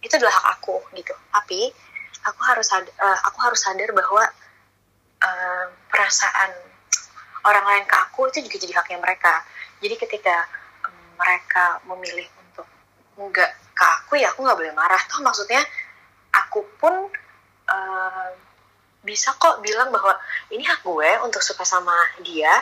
[0.00, 1.12] itu adalah hak aku gitu.
[1.28, 1.68] Tapi
[2.24, 4.24] aku harus sad- eh, aku harus sadar bahwa
[5.20, 6.50] eh, perasaan
[7.44, 9.44] orang lain ke aku itu juga jadi haknya mereka.
[9.80, 10.48] Jadi ketika
[10.88, 12.64] em, mereka memilih untuk
[13.20, 15.00] enggak ke aku ya aku nggak boleh marah.
[15.08, 15.60] Toh maksudnya
[16.30, 16.94] aku pun
[17.66, 18.30] eh,
[19.00, 20.12] bisa kok bilang bahwa
[20.52, 22.52] ini hak gue untuk suka sama dia.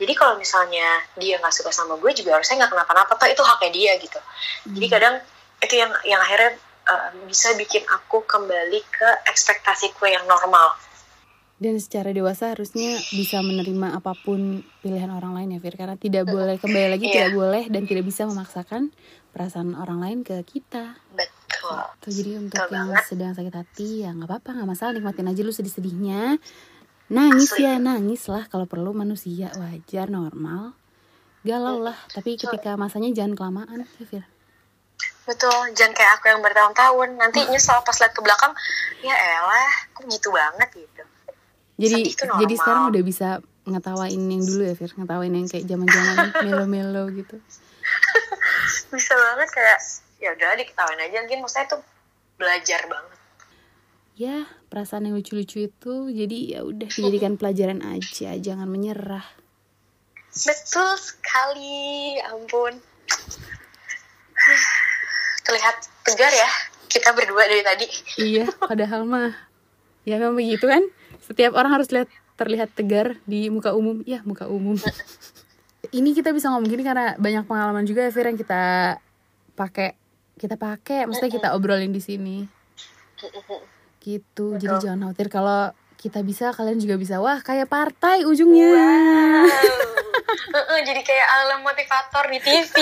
[0.00, 3.70] Jadi kalau misalnya dia nggak suka sama gue juga harusnya nggak kenapa-napa toh itu haknya
[3.70, 4.20] dia gitu.
[4.72, 4.94] Jadi Hmm.
[4.96, 5.14] kadang
[5.60, 6.56] itu yang yang akhirnya
[6.88, 10.72] uh, bisa bikin aku kembali ke ekspektasiku yang normal.
[11.60, 15.76] Dan secara dewasa harusnya bisa menerima apa pun pilihan orang lain ya Fir.
[15.76, 17.14] Karena tidak boleh kembali lagi Iya.
[17.28, 18.96] tidak boleh dan tidak bisa memaksakan
[19.36, 20.96] perasaan orang lain ke kita.
[21.12, 23.04] Betul Tuh, jadi untuk Betul yang banget.
[23.04, 26.40] sedang sakit hati ya nggak apa-apa nggak masalah nikmatin aja lu sedih-sedihnya.
[27.10, 27.66] Nangis Asli.
[27.66, 30.72] ya nangis lah kalau perlu manusia wajar normal.
[31.44, 34.24] Galau lah tapi ketika masanya jangan kelamaan ya Fir
[35.28, 37.08] betul jangan kayak aku yang bertahun-tahun.
[37.14, 38.52] Nanti nyesel pas lihat ke belakang
[39.04, 41.02] ya elah kok gitu banget gitu.
[41.80, 43.28] Jadi jadi sekarang udah bisa
[43.64, 44.90] ngetawain yang dulu ya Fir?
[44.96, 47.36] Ngetawain yang kayak zaman zaman melo-melo gitu.
[48.90, 49.78] Bisa banget kayak
[50.20, 51.24] ya udah diketawain aja.
[51.24, 51.82] Mungkin maksudnya tuh
[52.36, 53.18] belajar banget.
[54.20, 58.36] Ya perasaan yang lucu-lucu itu jadi ya udah dijadikan pelajaran aja.
[58.36, 59.24] Jangan menyerah.
[60.30, 62.20] Betul sekali.
[62.20, 62.76] Ya ampun.
[65.48, 66.50] Terlihat tegar ya
[66.90, 67.86] kita berdua dari tadi.
[68.20, 69.32] Iya padahal mah
[70.04, 70.84] ya memang begitu kan?
[71.24, 74.04] Setiap orang harus lihat terlihat tegar di muka umum.
[74.04, 74.76] Ya muka umum.
[75.96, 78.96] Ini kita bisa ngomong gini karena banyak pengalaman juga ya Fir yang kita
[79.56, 79.99] pakai
[80.40, 82.48] kita pakai maksudnya kita obrolin di sini
[84.00, 88.72] gitu jadi jangan khawatir kalau kita bisa kalian juga bisa wah kayak partai ujungnya
[90.50, 92.74] Heeh, jadi kayak alam motivator di TV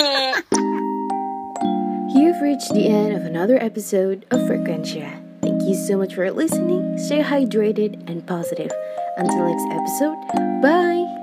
[2.09, 5.21] You've reached the end of another episode of Frequencia.
[5.45, 6.97] Thank you so much for listening.
[6.97, 8.73] Stay hydrated and positive.
[9.15, 10.17] Until next episode,
[10.59, 11.18] bye!